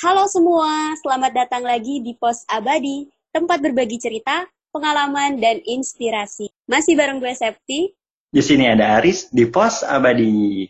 [0.00, 3.04] Halo semua, selamat datang lagi di Pos Abadi,
[3.36, 6.48] tempat berbagi cerita, pengalaman, dan inspirasi.
[6.64, 7.92] Masih bareng gue Septi.
[8.32, 10.64] Di sini ada Aris di Pos Abadi.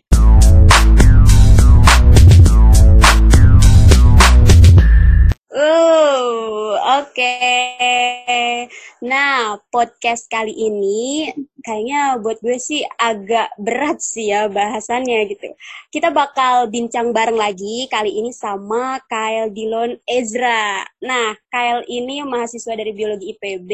[5.60, 6.72] Oh,
[7.04, 7.36] oke.
[9.04, 11.28] Nah, podcast kali ini
[11.60, 15.52] kayaknya buat gue sih agak berat sih ya bahasannya gitu.
[15.92, 20.80] Kita bakal bincang bareng lagi kali ini sama Kyle Dillon Ezra.
[21.04, 23.68] Nah, Kyle ini mahasiswa dari biologi IPB,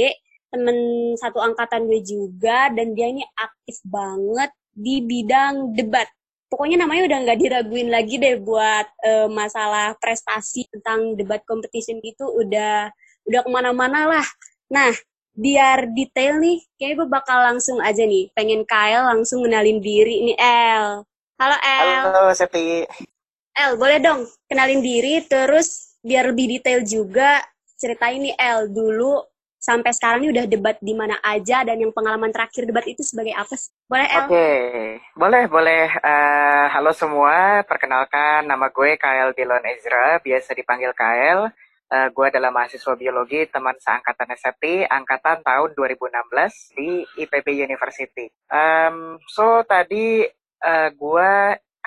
[0.51, 0.79] temen
[1.15, 6.11] satu angkatan gue juga, dan dia ini aktif banget di bidang debat
[6.47, 12.31] pokoknya namanya udah nggak diraguin lagi deh buat uh, masalah prestasi tentang debat competition gitu
[12.31, 12.91] udah
[13.27, 14.27] udah ke mana-mana lah.
[14.71, 14.95] Nah,
[15.35, 20.35] biar detail nih, kayak gue bakal langsung aja nih, pengen Kyle langsung kenalin diri ini
[20.39, 21.03] El.
[21.37, 22.03] Halo El.
[22.09, 22.87] Halo Septi.
[23.57, 27.43] El, boleh dong kenalin diri, terus biar lebih detail juga
[27.77, 29.21] ceritain nih El dulu
[29.67, 33.35] sampai sekarang ini udah debat di mana aja dan yang pengalaman terakhir debat itu sebagai
[33.35, 33.75] apa sih?
[33.91, 34.23] Boleh El?
[34.23, 34.71] Oke, okay.
[35.19, 35.85] boleh boleh.
[35.99, 41.51] Uh, halo semua, perkenalkan nama gue Kael Dillon Ezra, biasa dipanggil Kael.
[41.87, 48.31] Uh, gue adalah mahasiswa biologi teman seangkatan SFT, angkatan tahun 2016 di IPB University.
[48.47, 50.23] Um, so tadi
[50.63, 51.31] uh, gue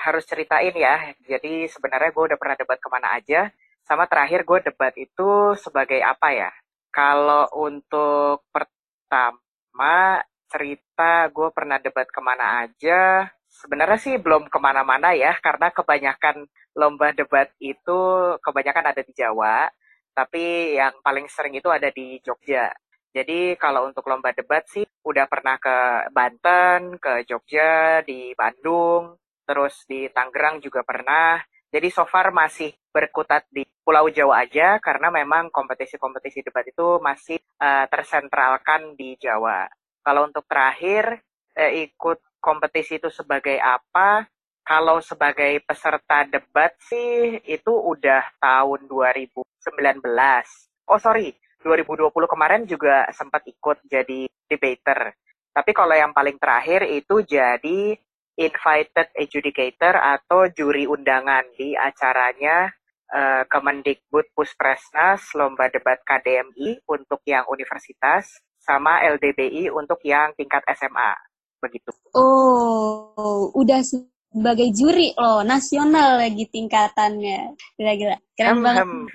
[0.00, 3.52] harus ceritain ya, jadi sebenarnya gue udah pernah debat ke mana aja,
[3.84, 6.48] sama terakhir gue debat itu sebagai apa ya?
[6.90, 10.18] Kalau untuk pertama
[10.50, 16.50] cerita gue pernah debat ke mana aja, sebenarnya sih belum ke mana-mana ya, karena kebanyakan
[16.74, 17.98] lomba debat itu
[18.42, 19.70] kebanyakan ada di Jawa,
[20.10, 22.74] tapi yang paling sering itu ada di Jogja.
[23.10, 29.82] Jadi kalau untuk lomba debat sih udah pernah ke Banten, ke Jogja, di Bandung, terus
[29.86, 31.38] di Tangerang juga pernah.
[31.70, 37.38] Jadi so far masih berkutat di Pulau Jawa aja karena memang kompetisi-kompetisi debat itu masih
[37.62, 39.70] uh, tersentralkan di Jawa.
[40.02, 41.22] Kalau untuk terakhir
[41.54, 44.26] eh, ikut kompetisi itu sebagai apa?
[44.66, 49.38] Kalau sebagai peserta debat sih itu udah tahun 2019.
[50.90, 55.14] Oh sorry, 2020 kemarin juga sempat ikut jadi debater.
[55.50, 57.94] Tapi kalau yang paling terakhir itu jadi
[58.38, 62.70] invited adjudicator atau juri undangan di acaranya
[63.10, 68.30] uh, Kemendikbud Puspresnas Lomba Debat KDMI untuk yang universitas
[68.60, 71.30] sama LDBI untuk yang tingkat SMA
[71.60, 71.92] begitu.
[72.16, 77.54] Oh, udah sebagai juri loh, nasional lagi tingkatannya.
[77.76, 78.16] Gila-gila.
[78.34, 78.86] Keren hmm, banget.
[78.88, 79.06] Hmm.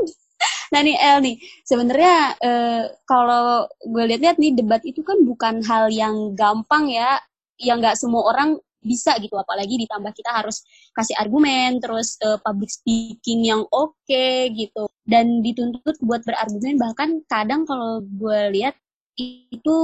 [0.72, 5.90] nah nih El nih, sebenarnya eh, kalau gue lihat-lihat nih debat itu kan bukan hal
[5.90, 7.18] yang gampang ya
[7.60, 10.64] yang nggak semua orang bisa gitu apalagi ditambah kita harus
[10.96, 17.20] kasih argumen terus uh, public speaking yang oke okay, gitu dan dituntut buat berargumen bahkan
[17.28, 18.74] kadang kalau gue lihat
[19.20, 19.78] itu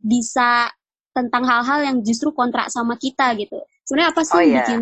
[0.00, 0.72] bisa
[1.12, 4.64] tentang hal-hal yang justru kontrak sama kita gitu sebenarnya apa sih oh, yeah.
[4.64, 4.80] bikin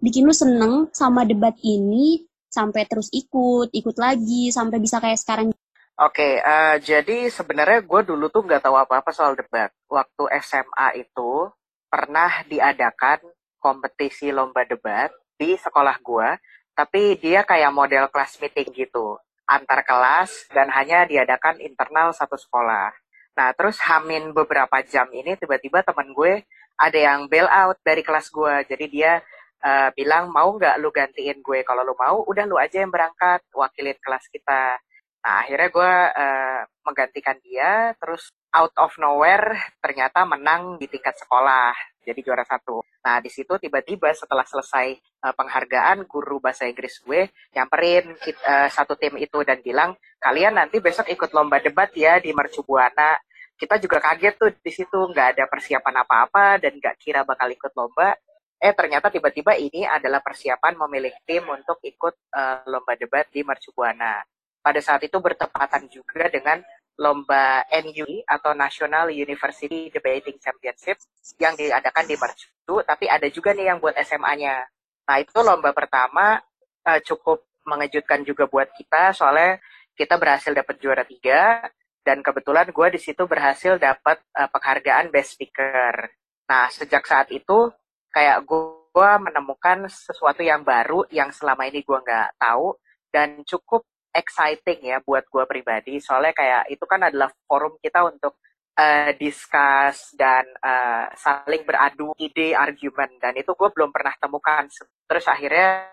[0.00, 5.52] bikin lu seneng sama debat ini sampai terus ikut ikut lagi sampai bisa kayak sekarang
[5.94, 9.70] Oke, okay, uh, eh, jadi sebenarnya gue dulu tuh nggak tahu apa-apa soal debat.
[9.86, 11.46] Waktu SMA itu,
[11.94, 13.22] pernah diadakan
[13.62, 16.34] kompetisi lomba debat di sekolah gua,
[16.74, 19.14] tapi dia kayak model class meeting gitu,
[19.46, 22.90] antar kelas dan hanya diadakan internal satu sekolah.
[23.38, 26.42] Nah, terus hamin beberapa jam ini tiba-tiba temen gue
[26.74, 28.54] ada yang bail out dari kelas gue.
[28.66, 29.22] Jadi dia
[29.62, 31.62] uh, bilang, mau nggak lu gantiin gue?
[31.62, 34.82] Kalau lu mau, udah lu aja yang berangkat, wakilin kelas kita.
[35.22, 41.74] Nah, akhirnya gue uh, menggantikan dia, terus out of nowhere ternyata menang di tingkat sekolah,
[42.06, 42.86] jadi juara satu.
[43.02, 44.94] Nah, di situ tiba-tiba setelah selesai
[45.26, 50.78] uh, penghargaan, guru bahasa Inggris gue nyamperin uh, satu tim itu dan bilang, kalian nanti
[50.78, 53.18] besok ikut lomba debat ya di Mercubuana.
[53.54, 57.74] Kita juga kaget tuh di situ, nggak ada persiapan apa-apa dan nggak kira bakal ikut
[57.74, 58.14] lomba.
[58.58, 64.22] Eh, ternyata tiba-tiba ini adalah persiapan memilih tim untuk ikut uh, lomba debat di Mercubuana
[64.64, 66.64] pada saat itu bertepatan juga dengan
[66.94, 71.02] lomba NUI atau National University Debating Championship
[71.42, 74.62] yang diadakan di Mercu, tapi ada juga nih yang buat SMA-nya.
[75.10, 76.38] Nah itu lomba pertama
[76.86, 79.56] uh, cukup mengejutkan juga buat kita soalnya
[79.96, 81.64] kita berhasil dapat juara tiga
[82.04, 86.12] dan kebetulan gue di situ berhasil dapat uh, penghargaan Best Speaker.
[86.46, 87.72] Nah sejak saat itu
[88.12, 92.78] kayak gue menemukan sesuatu yang baru yang selama ini gue nggak tahu
[93.10, 93.82] dan cukup
[94.14, 95.98] exciting ya buat gue pribadi.
[95.98, 98.38] Soalnya kayak itu kan adalah forum kita untuk
[98.78, 104.70] uh, discuss dan uh, saling beradu ide argumen dan itu gue belum pernah temukan.
[105.10, 105.90] Terus akhirnya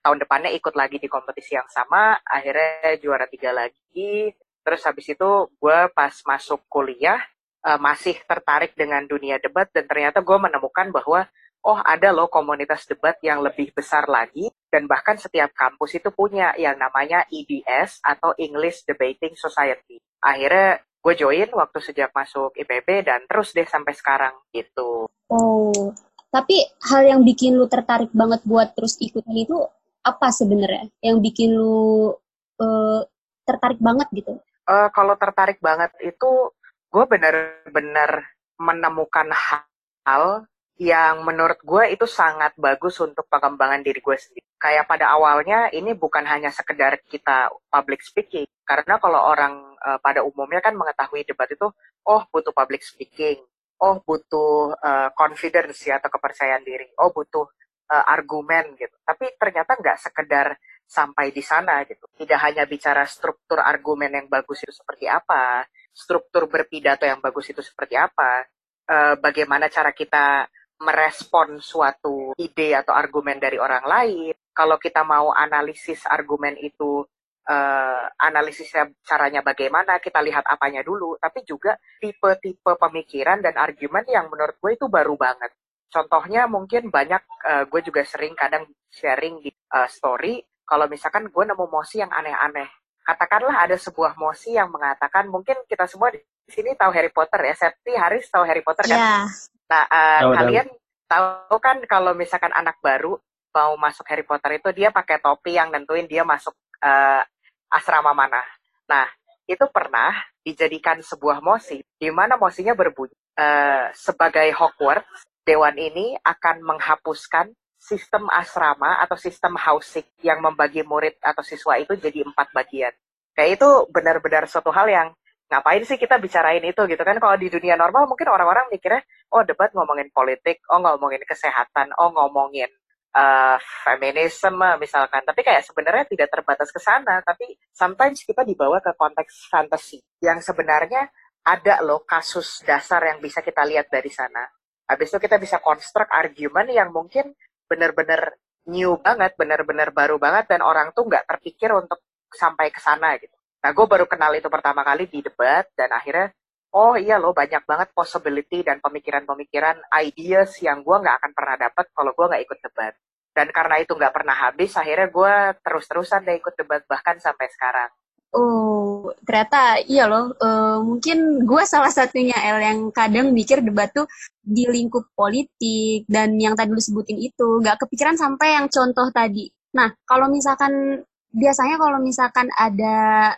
[0.00, 2.18] tahun depannya ikut lagi di kompetisi yang sama.
[2.22, 4.30] Akhirnya juara tiga lagi.
[4.64, 5.30] Terus habis itu
[5.60, 7.20] gue pas masuk kuliah
[7.66, 9.68] uh, masih tertarik dengan dunia debat.
[9.74, 11.26] Dan ternyata gue menemukan bahwa
[11.64, 16.50] oh ada loh komunitas debat yang lebih besar lagi dan bahkan setiap kampus itu punya
[16.58, 20.02] yang namanya EDS atau English Debating Society.
[20.18, 25.06] Akhirnya gue join waktu sejak masuk IPB dan terus deh sampai sekarang gitu.
[25.30, 25.94] Oh,
[26.34, 26.58] tapi
[26.90, 29.62] hal yang bikin lu tertarik banget buat terus ikutan itu
[30.02, 30.90] apa sebenarnya?
[30.98, 32.10] Yang bikin lu
[32.58, 33.00] uh,
[33.46, 34.42] tertarik banget gitu?
[34.66, 36.50] Uh, kalau tertarik banget itu
[36.90, 38.26] gue benar-benar
[38.58, 44.46] menemukan hal yang menurut gue itu sangat bagus untuk pengembangan diri gue sendiri.
[44.58, 50.26] Kayak pada awalnya ini bukan hanya sekedar kita public speaking, karena kalau orang uh, pada
[50.26, 51.70] umumnya kan mengetahui debat itu,
[52.10, 53.38] oh butuh public speaking,
[53.78, 57.46] oh butuh uh, confidence ya atau kepercayaan diri, oh butuh
[57.94, 58.98] uh, argumen gitu.
[59.06, 62.10] Tapi ternyata nggak sekedar sampai di sana gitu.
[62.18, 65.62] Tidak hanya bicara struktur argumen yang bagus itu seperti apa,
[65.94, 68.42] struktur berpidato yang bagus itu seperti apa,
[68.90, 70.50] uh, bagaimana cara kita
[70.80, 74.34] merespon suatu ide atau argumen dari orang lain.
[74.54, 77.02] Kalau kita mau analisis argumen itu,
[77.50, 81.18] uh, analisisnya caranya bagaimana, kita lihat apanya dulu.
[81.18, 85.50] Tapi juga tipe-tipe pemikiran dan argumen yang menurut gue itu baru banget.
[85.90, 91.44] Contohnya mungkin banyak, uh, gue juga sering kadang sharing di uh, story, kalau misalkan gue
[91.44, 92.66] nemu mosi yang aneh-aneh.
[93.04, 96.18] Katakanlah ada sebuah mosi yang mengatakan, mungkin kita semua di
[96.48, 98.98] sini tahu Harry Potter ya, Septi Haris tahu Harry Potter kan?
[98.98, 99.26] Yeah.
[99.70, 100.68] Nah, uh, oh, kalian
[101.08, 103.16] tahu kan kalau misalkan anak baru
[103.54, 106.52] mau masuk Harry Potter itu dia pakai topi yang nentuin dia masuk
[106.82, 107.22] uh,
[107.70, 108.42] asrama mana.
[108.90, 109.06] Nah,
[109.46, 110.12] itu pernah
[110.44, 118.32] dijadikan sebuah mosi di mana mosinya berbunyi uh, sebagai Hogwarts, dewan ini akan menghapuskan sistem
[118.32, 122.92] asrama atau sistem housing yang membagi murid atau siswa itu jadi empat bagian.
[123.36, 125.08] Kayak itu benar-benar suatu hal yang
[125.54, 127.14] ngapain sih kita bicarain itu gitu kan?
[127.22, 132.10] Kalau di dunia normal mungkin orang-orang mikirnya oh debat ngomongin politik oh ngomongin kesehatan oh
[132.10, 132.66] ngomongin
[133.14, 133.54] uh,
[133.86, 135.22] feminisme misalkan.
[135.22, 140.42] Tapi kayak sebenarnya tidak terbatas ke sana tapi sometimes kita dibawa ke konteks fantasi yang
[140.42, 141.06] sebenarnya
[141.46, 144.42] ada loh kasus dasar yang bisa kita lihat dari sana.
[144.90, 147.30] Habis itu kita bisa konstruk argumen yang mungkin
[147.70, 148.34] benar-benar
[148.68, 152.00] new banget benar-benar baru banget dan orang tuh nggak terpikir untuk
[152.32, 156.28] sampai ke sana gitu Nah, gue baru kenal itu pertama kali di debat, dan akhirnya,
[156.76, 161.88] oh iya loh, banyak banget possibility dan pemikiran-pemikiran, ideas yang gue nggak akan pernah dapat
[161.96, 162.92] kalau gue nggak ikut debat.
[163.32, 165.34] Dan karena itu nggak pernah habis, akhirnya gue
[165.64, 167.88] terus-terusan deh ikut debat, bahkan sampai sekarang.
[168.34, 170.34] Oh, ternyata iya loh.
[170.42, 174.10] Uh, mungkin gue salah satunya El yang kadang mikir debat tuh
[174.42, 179.46] di lingkup politik dan yang tadi lu sebutin itu nggak kepikiran sampai yang contoh tadi.
[179.78, 180.98] Nah, kalau misalkan
[181.30, 183.30] biasanya kalau misalkan ada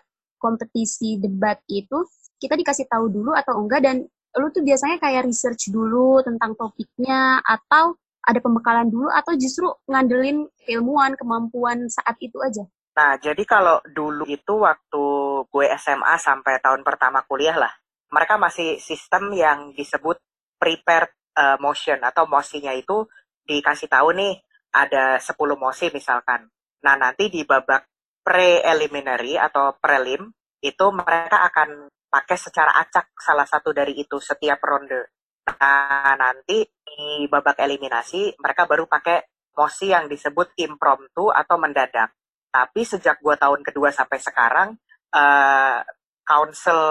[0.46, 2.06] kompetisi debat itu
[2.38, 4.06] kita dikasih tahu dulu atau enggak dan
[4.38, 10.46] lu tuh biasanya kayak research dulu tentang topiknya atau ada pembekalan dulu atau justru ngandelin
[10.70, 12.62] ilmuwan kemampuan saat itu aja?
[12.96, 15.04] Nah, jadi kalau dulu itu waktu
[15.46, 17.70] gue SMA sampai tahun pertama kuliah lah,
[18.10, 20.18] mereka masih sistem yang disebut
[20.56, 23.04] prepared uh, motion atau mosinya itu
[23.46, 24.40] dikasih tahu nih
[24.74, 26.48] ada 10 mosi misalkan.
[26.82, 27.86] Nah, nanti di babak
[28.26, 30.26] preliminary atau prelim
[30.58, 35.14] itu mereka akan pakai secara acak salah satu dari itu setiap ronde.
[35.46, 39.22] Nah, nanti di babak eliminasi mereka baru pakai
[39.54, 42.10] mosi yang disebut impromptu atau mendadak.
[42.50, 44.74] Tapi sejak gua tahun kedua sampai sekarang,
[45.14, 45.80] uh,
[46.26, 46.82] council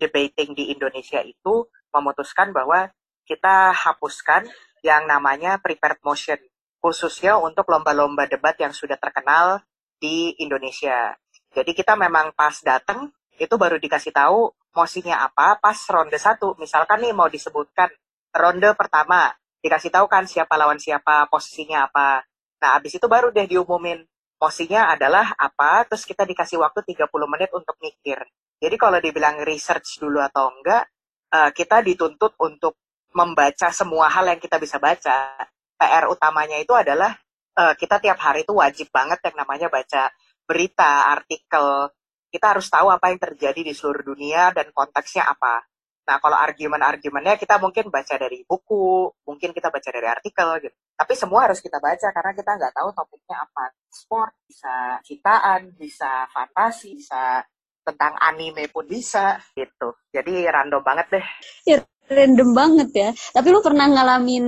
[0.00, 2.88] debating di Indonesia itu memutuskan bahwa
[3.28, 4.48] kita hapuskan
[4.80, 6.40] yang namanya prepared motion,
[6.80, 9.60] khususnya untuk lomba-lomba debat yang sudah terkenal
[10.00, 11.14] di Indonesia.
[11.52, 16.56] Jadi kita memang pas datang itu baru dikasih tahu mosinya apa pas ronde satu.
[16.56, 17.92] Misalkan nih mau disebutkan
[18.32, 19.30] ronde pertama
[19.60, 22.24] dikasih tahu kan siapa lawan siapa, posisinya apa.
[22.60, 24.00] Nah, abis itu baru deh diumumin
[24.40, 28.16] mosinya adalah apa, terus kita dikasih waktu 30 menit untuk mikir.
[28.60, 30.88] Jadi kalau dibilang research dulu atau enggak,
[31.32, 32.80] uh, kita dituntut untuk
[33.12, 35.36] membaca semua hal yang kita bisa baca.
[35.76, 37.16] PR utamanya itu adalah
[37.56, 40.10] uh, kita tiap hari itu wajib banget yang namanya baca
[40.44, 41.90] berita, artikel.
[42.30, 45.66] Kita harus tahu apa yang terjadi di seluruh dunia dan konteksnya apa.
[46.10, 50.74] Nah, kalau argumen-argumennya kita mungkin baca dari buku, mungkin kita baca dari artikel gitu.
[50.98, 53.70] Tapi semua harus kita baca karena kita nggak tahu topiknya apa.
[53.86, 57.46] Sport, bisa citaan, bisa fantasi, bisa
[57.86, 59.94] tentang anime pun bisa gitu.
[60.10, 61.26] Jadi random banget deh.
[61.66, 61.78] Ya,
[62.10, 63.10] random banget ya.
[63.30, 64.46] Tapi lu pernah ngalamin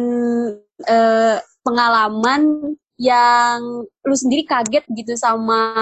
[0.82, 5.75] uh, pengalaman yang lu sendiri kaget gitu sama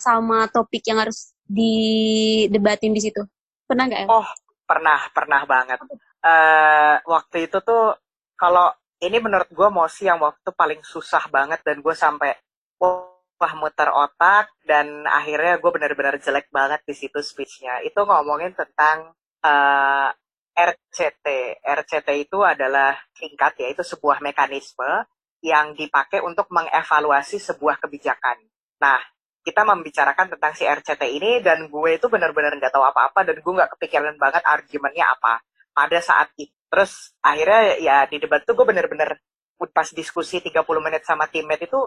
[0.00, 3.20] sama topik yang harus didebatin di situ?
[3.68, 4.08] Pernah nggak?
[4.08, 4.24] Oh,
[4.64, 5.84] pernah, pernah banget.
[6.24, 7.92] Uh, waktu itu tuh
[8.40, 8.72] kalau
[9.04, 12.32] ini menurut gue mosi yang waktu paling susah banget dan gue sampai
[12.80, 17.84] wah muter otak dan akhirnya gue benar-benar jelek banget di situ speechnya.
[17.84, 19.12] Itu ngomongin tentang
[19.44, 20.08] uh,
[20.56, 21.26] eh, RCT.
[21.60, 25.04] RCT itu adalah singkat ya, itu sebuah mekanisme
[25.42, 28.38] yang dipakai untuk mengevaluasi sebuah kebijakan.
[28.78, 29.02] Nah,
[29.42, 33.52] kita membicarakan tentang si RCT ini dan gue itu benar-benar nggak tahu apa-apa dan gue
[33.52, 35.42] nggak kepikiran banget argumennya apa
[35.74, 36.54] pada saat itu.
[36.70, 39.18] Terus akhirnya ya di debat tuh gue bener-bener
[39.74, 41.80] pas diskusi 30 menit sama teammate itu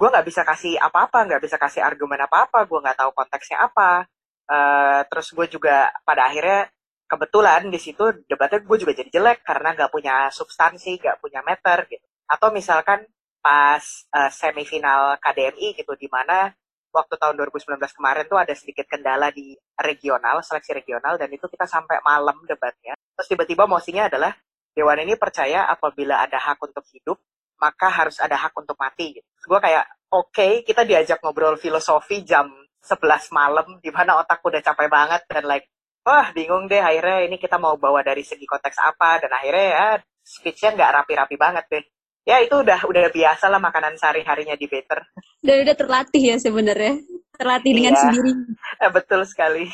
[0.00, 4.06] gue nggak bisa kasih apa-apa, nggak bisa kasih argumen apa-apa, gue nggak tahu konteksnya apa.
[4.50, 6.66] Uh, terus gue juga pada akhirnya
[7.06, 11.86] kebetulan di situ debatnya gue juga jadi jelek karena nggak punya substansi, nggak punya meter
[11.90, 12.06] gitu.
[12.30, 13.02] Atau misalkan
[13.42, 13.82] pas
[14.14, 16.54] uh, semifinal KDMI gitu di mana
[16.92, 21.64] waktu tahun 2019 kemarin tuh ada sedikit kendala di regional, seleksi regional, dan itu kita
[21.64, 22.98] sampai malam debatnya.
[23.14, 24.34] Terus tiba-tiba mosinya adalah,
[24.70, 27.18] Dewan ini percaya apabila ada hak untuk hidup,
[27.58, 29.18] maka harus ada hak untuk mati.
[29.18, 29.26] Gitu.
[29.46, 32.50] Gue kayak, oke, okay, kita diajak ngobrol filosofi jam
[32.82, 35.70] 11 malam, di mana otak udah capek banget, dan like,
[36.06, 39.86] wah bingung deh, akhirnya ini kita mau bawa dari segi konteks apa, dan akhirnya ya
[40.22, 41.84] speech-nya nggak rapi-rapi banget deh
[42.24, 45.00] ya itu udah udah biasa lah makanan sehari harinya di Better.
[45.40, 47.00] Dan udah terlatih ya sebenarnya,
[47.36, 48.02] terlatih dengan iya.
[48.06, 48.32] sendiri.
[48.80, 49.66] Ya, betul sekali.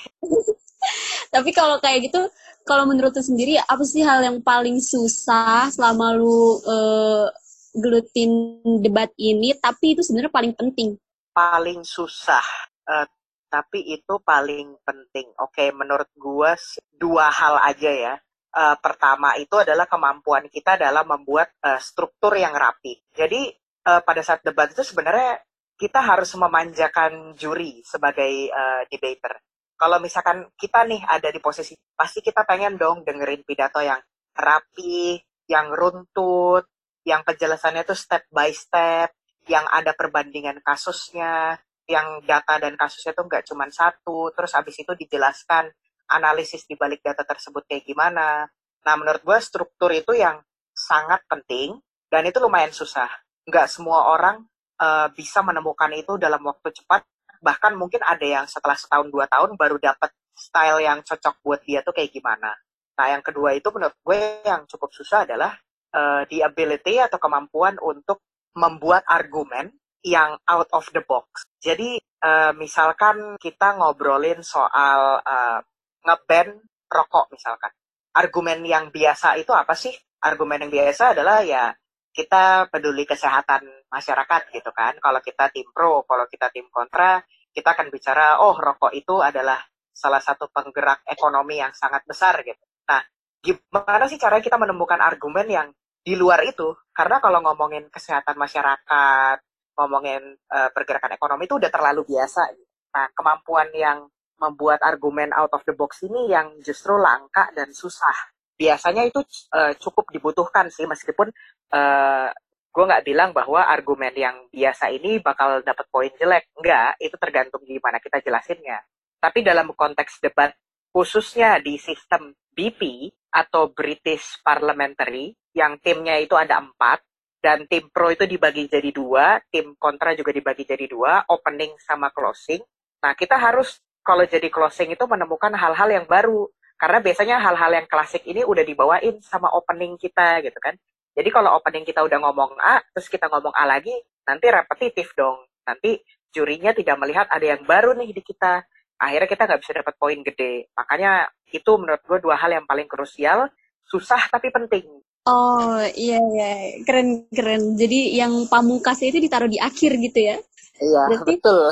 [1.35, 2.23] Tapi kalau kayak gitu,
[2.63, 7.27] kalau menurut lu sendiri apa sih hal yang paling susah selama lu uh,
[7.75, 9.53] gelutin debat ini?
[9.59, 10.95] Tapi itu sebenarnya paling penting.
[11.35, 12.47] Paling susah,
[12.89, 13.07] uh,
[13.51, 15.27] tapi itu paling penting.
[15.43, 16.55] Oke, menurut gua
[16.97, 18.15] dua hal aja ya
[18.57, 22.97] uh, pertama itu adalah kemampuan kita dalam membuat uh, struktur yang rapi.
[23.13, 23.53] Jadi
[23.85, 25.45] uh, pada saat debat itu sebenarnya
[25.77, 29.45] kita harus memanjakan juri sebagai uh, debater.
[29.77, 34.01] Kalau misalkan kita nih ada di posisi, pasti kita pengen dong dengerin pidato yang
[34.33, 35.21] rapi,
[35.53, 36.65] yang runtut,
[37.05, 39.13] yang penjelasannya itu step by step,
[39.53, 44.93] yang ada perbandingan kasusnya, yang data dan kasusnya itu nggak cuma satu, terus habis itu
[44.97, 45.69] dijelaskan
[46.11, 48.47] analisis di balik data tersebut kayak gimana.
[48.87, 50.39] Nah, menurut gue struktur itu yang
[50.71, 53.11] sangat penting dan itu lumayan susah.
[53.47, 54.47] Nggak semua orang
[54.79, 57.03] uh, bisa menemukan itu dalam waktu cepat.
[57.43, 61.81] Bahkan mungkin ada yang setelah setahun dua tahun baru dapat style yang cocok buat dia
[61.83, 62.53] tuh kayak gimana.
[62.97, 65.53] Nah, yang kedua itu menurut gue yang cukup susah adalah
[65.93, 68.25] uh, the ability atau kemampuan untuk
[68.57, 71.45] membuat argumen yang out of the box.
[71.61, 75.61] Jadi, uh, misalkan kita ngobrolin soal uh,
[76.07, 77.75] ngeban rokok misalkan.
[78.17, 79.93] Argumen yang biasa itu apa sih?
[80.23, 81.75] Argumen yang biasa adalah ya
[82.17, 84.97] kita peduli kesehatan masyarakat gitu kan.
[84.97, 87.21] Kalau kita tim pro, kalau kita tim kontra,
[87.53, 89.61] kita akan bicara oh rokok itu adalah
[89.93, 92.61] salah satu penggerak ekonomi yang sangat besar gitu.
[92.89, 93.01] Nah,
[93.41, 95.69] gimana sih cara kita menemukan argumen yang
[96.01, 96.73] di luar itu?
[96.93, 99.37] Karena kalau ngomongin kesehatan masyarakat,
[99.77, 102.43] ngomongin uh, pergerakan ekonomi itu udah terlalu biasa.
[102.57, 102.73] Gitu.
[102.97, 108.15] Nah, kemampuan yang membuat argumen out of the box ini yang justru langka dan susah.
[108.57, 109.21] Biasanya itu
[109.53, 112.29] uh, cukup dibutuhkan sih, meskipun uh, eh,
[112.73, 116.49] gue nggak bilang bahwa argumen yang biasa ini bakal dapat poin jelek.
[116.57, 118.81] Enggak, itu tergantung gimana kita jelasinnya.
[119.21, 120.57] Tapi dalam konteks debat,
[120.89, 127.05] khususnya di sistem BP atau British Parliamentary, yang timnya itu ada empat,
[127.47, 132.11] dan tim pro itu dibagi jadi dua, tim kontra juga dibagi jadi dua, opening sama
[132.11, 132.59] closing.
[133.05, 136.47] Nah, kita harus kalau jadi closing itu menemukan hal-hal yang baru.
[136.79, 140.79] Karena biasanya hal-hal yang klasik ini udah dibawain sama opening kita gitu kan.
[141.17, 143.93] Jadi kalau opening kita udah ngomong A, terus kita ngomong A lagi,
[144.29, 145.41] nanti repetitif dong.
[145.65, 145.97] Nanti
[146.31, 148.61] jurinya tidak melihat ada yang baru nih di kita.
[149.01, 150.69] Akhirnya kita nggak bisa dapat poin gede.
[150.77, 153.49] Makanya itu menurut gue dua hal yang paling krusial,
[153.89, 154.85] susah tapi penting.
[155.27, 156.53] Oh iya iya
[156.85, 157.75] keren keren.
[157.75, 160.37] Jadi yang pamungkas itu ditaruh di akhir gitu ya?
[160.77, 161.65] Iya Berarti, betul.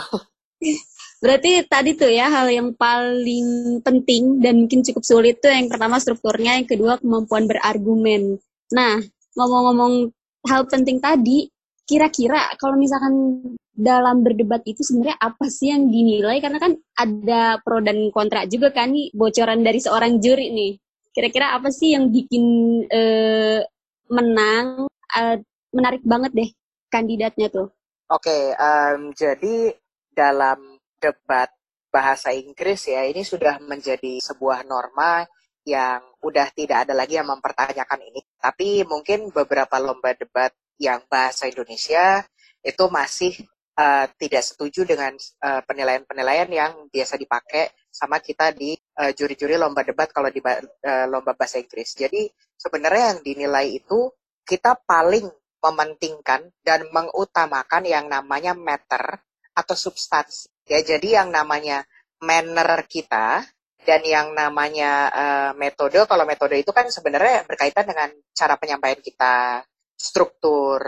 [1.25, 5.97] Berarti tadi tuh ya hal yang paling penting dan mungkin cukup sulit tuh yang pertama
[5.97, 8.37] strukturnya, yang kedua kemampuan berargumen.
[8.77, 9.01] Nah,
[9.33, 10.13] ngomong-ngomong
[10.45, 11.49] hal penting tadi,
[11.89, 13.41] kira-kira kalau misalkan
[13.73, 16.45] dalam berdebat itu sebenarnya apa sih yang dinilai?
[16.45, 20.77] Karena kan ada pro dan kontra juga kan nih bocoran dari seorang juri nih.
[21.17, 22.45] Kira-kira apa sih yang bikin
[22.85, 23.65] uh,
[24.13, 25.37] menang uh,
[25.73, 26.51] menarik banget deh
[26.93, 27.73] kandidatnya tuh?
[28.13, 29.73] Oke, okay, um, jadi
[30.13, 30.74] dalam
[31.05, 31.53] debat
[31.93, 35.23] bahasa Inggris ya ini sudah menjadi sebuah norma
[35.65, 38.21] yang udah tidak ada lagi yang mempertanyakan ini.
[38.37, 42.21] Tapi mungkin beberapa lomba debat yang bahasa Indonesia
[42.61, 43.33] itu masih
[43.79, 45.65] uh, tidak setuju dengan penilaian
[46.05, 51.33] penilaian-penilaian yang biasa dipakai sama kita di juri juri-juri lomba debat kalau di uh, lomba
[51.33, 51.95] bahasa Inggris.
[51.95, 54.11] Jadi sebenarnya yang dinilai itu
[54.45, 55.31] kita paling
[55.65, 59.25] mementingkan dan mengutamakan yang namanya matter
[59.57, 60.54] atau substansi.
[60.65, 61.85] Ya, jadi yang namanya
[62.25, 63.45] manner kita
[63.85, 69.61] dan yang namanya uh, metode, kalau metode itu kan sebenarnya berkaitan dengan cara penyampaian kita,
[69.93, 70.81] struktur.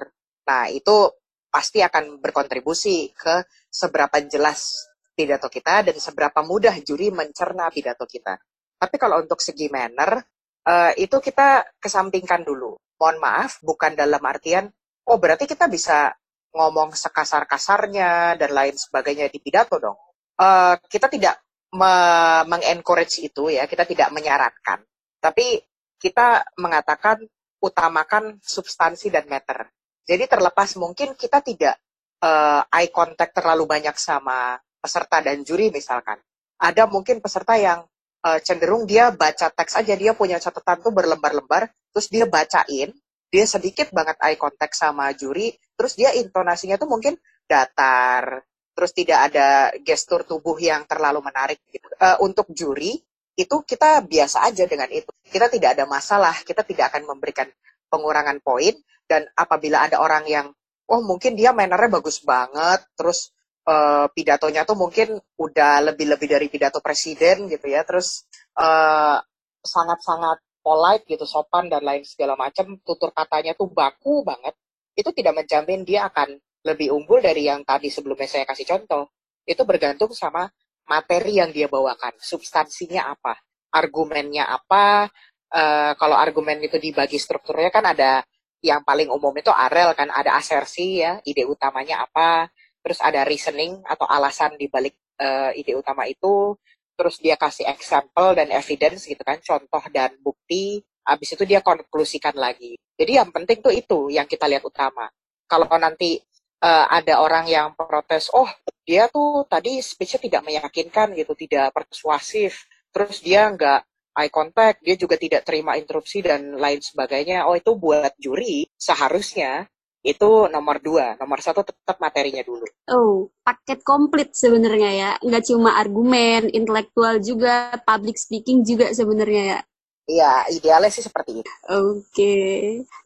[0.48, 1.12] Nah, itu
[1.52, 8.36] pasti akan berkontribusi ke seberapa jelas pidato kita dan seberapa mudah juri mencerna pidato kita.
[8.76, 10.20] Tapi kalau untuk segi manner,
[10.68, 12.76] uh, itu kita kesampingkan dulu.
[12.96, 14.72] Mohon maaf, bukan dalam artian,
[15.08, 16.12] oh berarti kita bisa
[16.56, 19.96] ngomong sekasar-kasarnya dan lain sebagainya di pidato dong.
[20.36, 21.36] Uh, kita tidak
[21.76, 24.80] mengencourage itu ya, kita tidak menyarankan.
[25.20, 25.60] Tapi
[26.00, 27.20] kita mengatakan
[27.60, 29.68] utamakan substansi dan matter.
[30.06, 31.76] Jadi terlepas mungkin kita tidak
[32.22, 36.16] uh, eye contact terlalu banyak sama peserta dan juri misalkan.
[36.56, 37.84] Ada mungkin peserta yang
[38.22, 42.94] uh, cenderung dia baca teks aja, dia punya catatan tuh berlembar-lembar, terus dia bacain,
[43.28, 47.14] dia sedikit banget eye contact sama juri, terus dia intonasinya tuh mungkin
[47.46, 48.42] datar,
[48.74, 51.86] terus tidak ada gestur tubuh yang terlalu menarik gitu.
[52.00, 52.98] Uh, untuk juri
[53.36, 55.12] itu kita biasa aja dengan itu.
[55.22, 57.46] Kita tidak ada masalah, kita tidak akan memberikan
[57.92, 58.74] pengurangan poin
[59.06, 60.46] dan apabila ada orang yang
[60.90, 63.30] oh mungkin dia mannernya bagus banget, terus
[63.68, 68.24] uh, pidatonya tuh mungkin udah lebih-lebih dari pidato presiden gitu ya, terus
[68.56, 69.26] sangat
[69.66, 74.54] sangat-sangat polite gitu, sopan dan lain segala macam, tutur katanya tuh baku banget,
[74.96, 79.12] itu tidak menjamin dia akan lebih unggul dari yang tadi sebelumnya saya kasih contoh.
[79.46, 80.48] Itu bergantung sama
[80.88, 83.38] materi yang dia bawakan, substansinya apa,
[83.70, 85.06] argumennya apa.
[85.46, 88.26] Uh, kalau argumen itu dibagi strukturnya kan ada
[88.64, 92.50] yang paling umum itu arel kan, ada asersi ya, ide utamanya apa,
[92.82, 96.58] terus ada reasoning atau alasan di balik uh, ide utama itu,
[96.98, 102.34] terus dia kasih example dan evidence gitu kan, contoh dan bukti, habis itu dia konklusikan
[102.34, 102.74] lagi.
[102.98, 105.06] Jadi yang penting tuh itu yang kita lihat utama.
[105.46, 106.18] Kalau nanti
[106.60, 108.50] uh, ada orang yang protes, oh
[108.82, 113.80] dia tuh tadi speech-nya tidak meyakinkan gitu, tidak persuasif, terus dia nggak
[114.16, 117.46] eye contact, dia juga tidak terima interupsi dan lain sebagainya.
[117.46, 119.68] Oh itu buat juri seharusnya
[120.06, 122.62] itu nomor dua, nomor satu tetap materinya dulu.
[122.86, 129.60] Oh, paket komplit sebenarnya ya, nggak cuma argumen, intelektual juga, public speaking juga sebenarnya ya.
[130.06, 131.50] Iya, idealnya sih seperti itu.
[131.66, 131.98] Oke.
[132.14, 132.54] Okay.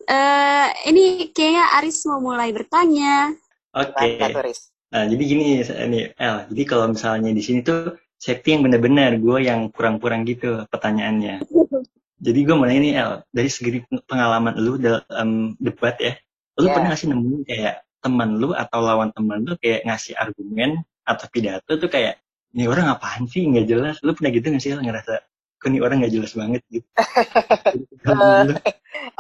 [0.05, 3.33] Uh, eh, ini kayaknya Aris mau mulai bertanya.
[3.73, 4.21] Oke.
[4.21, 4.53] Okay.
[4.91, 6.37] Nah, jadi gini ini El.
[6.53, 11.41] Jadi kalau misalnya di sini tuh safety yang benar-benar gue yang kurang-kurang gitu pertanyaannya.
[12.21, 16.13] jadi gue mau nanya nih El, dari segi pengalaman lu dalam debat ya,
[16.61, 16.77] lu yeah.
[16.77, 21.81] pernah ngasih nemuin kayak teman lu atau lawan teman lu kayak ngasih argumen atau pidato
[21.81, 22.21] tuh kayak
[22.53, 25.17] ini orang apaan sih nggak jelas lu pernah gitu nggak sih El ngerasa
[25.61, 26.89] kok ini orang nggak jelas banget gitu.
[28.09, 28.49] uh,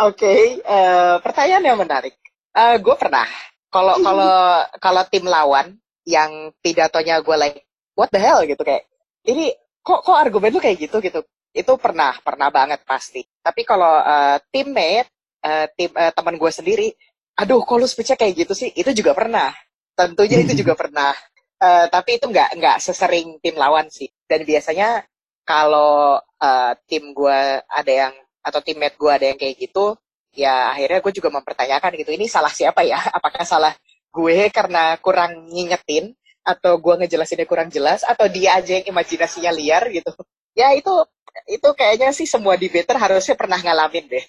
[0.08, 0.40] Oke, okay.
[0.64, 2.16] uh, eh, pertanyaan yang menarik.
[2.56, 3.28] Uh, gue pernah.
[3.70, 4.34] Kalau kalau
[4.82, 7.62] kalau tim lawan yang pidatonya gue like
[7.94, 8.88] what the hell gitu kayak
[9.28, 11.20] ini kok kok argumen lu kayak gitu gitu.
[11.52, 13.20] Itu pernah pernah banget pasti.
[13.44, 15.12] Tapi kalau uh, teammate
[15.44, 16.88] uh, tim uh, teman gue sendiri,
[17.36, 18.72] aduh kok lu speechnya kayak gitu sih?
[18.72, 19.52] Itu juga pernah.
[19.92, 21.12] Tentunya itu juga pernah.
[21.60, 24.08] Uh, tapi itu nggak nggak sesering tim lawan sih.
[24.24, 25.04] Dan biasanya
[25.50, 29.98] kalau uh, tim gue ada yang atau teammate gue ada yang kayak gitu
[30.30, 33.02] ya akhirnya gue juga mempertanyakan gitu ini salah siapa ya?
[33.18, 33.74] Apakah salah
[34.14, 36.14] gue karena kurang ngingetin?
[36.40, 38.06] Atau gue ngejelasinnya kurang jelas?
[38.06, 39.90] Atau dia aja yang imajinasinya liar?
[39.90, 40.14] gitu.
[40.54, 40.90] Ya itu
[41.46, 44.24] itu kayaknya sih semua debater harusnya pernah ngalamin deh.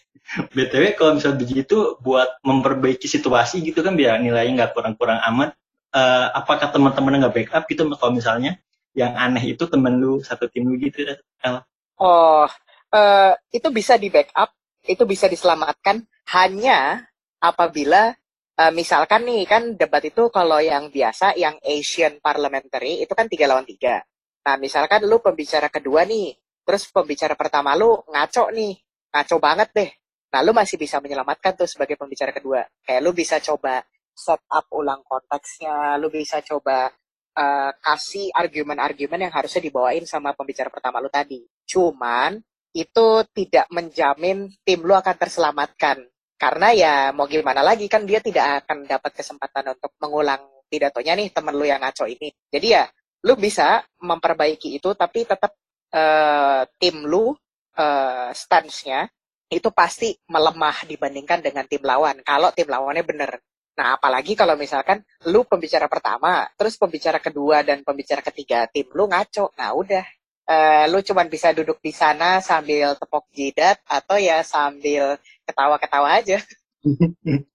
[0.54, 5.58] Btw kalau misalnya begitu buat memperbaiki situasi gitu kan biar nilainya nggak kurang-kurang amat
[5.98, 10.68] uh, apakah teman-teman nggak backup gitu kalau misalnya yang aneh itu temen lu satu tim
[10.68, 11.08] lu gitu
[11.42, 11.64] El?
[12.02, 12.46] Oh,
[12.92, 14.52] uh, itu bisa di backup,
[14.84, 17.06] itu bisa diselamatkan hanya
[17.42, 18.14] apabila
[18.60, 23.48] uh, misalkan nih kan debat itu kalau yang biasa yang Asian Parliamentary itu kan tiga
[23.48, 24.04] lawan tiga.
[24.42, 26.34] Nah misalkan lu pembicara kedua nih,
[26.66, 28.74] terus pembicara pertama lu ngaco nih,
[29.14, 29.92] ngaco banget deh.
[30.32, 32.66] Nah lu masih bisa menyelamatkan tuh sebagai pembicara kedua.
[32.82, 36.90] Kayak lu bisa coba set up ulang konteksnya, lu bisa coba
[37.36, 41.44] uh, kasih argumen-argumen yang harusnya dibawain sama pembicara pertama lu tadi.
[41.68, 42.40] Cuman
[42.72, 46.08] itu tidak menjamin tim lu akan terselamatkan.
[46.40, 51.30] Karena ya mau gimana lagi kan dia tidak akan dapat kesempatan untuk mengulang pidatonya nih
[51.30, 52.34] temen lu yang ngaco ini.
[52.50, 52.88] Jadi ya
[53.22, 55.54] lu bisa memperbaiki itu tapi tetap
[55.94, 57.30] uh, tim lu
[57.78, 59.06] uh, stance-nya
[59.52, 63.32] itu pasti melemah dibandingkan dengan tim lawan kalau tim lawannya bener.
[63.78, 65.00] Nah, apalagi kalau misalkan
[65.32, 69.56] lu pembicara pertama, terus pembicara kedua dan pembicara ketiga tim lu ngaco.
[69.56, 70.06] Nah, udah.
[70.52, 75.16] Uh, lu cuman bisa duduk di sana sambil tepok jidat atau ya sambil
[75.48, 76.44] ketawa-ketawa aja.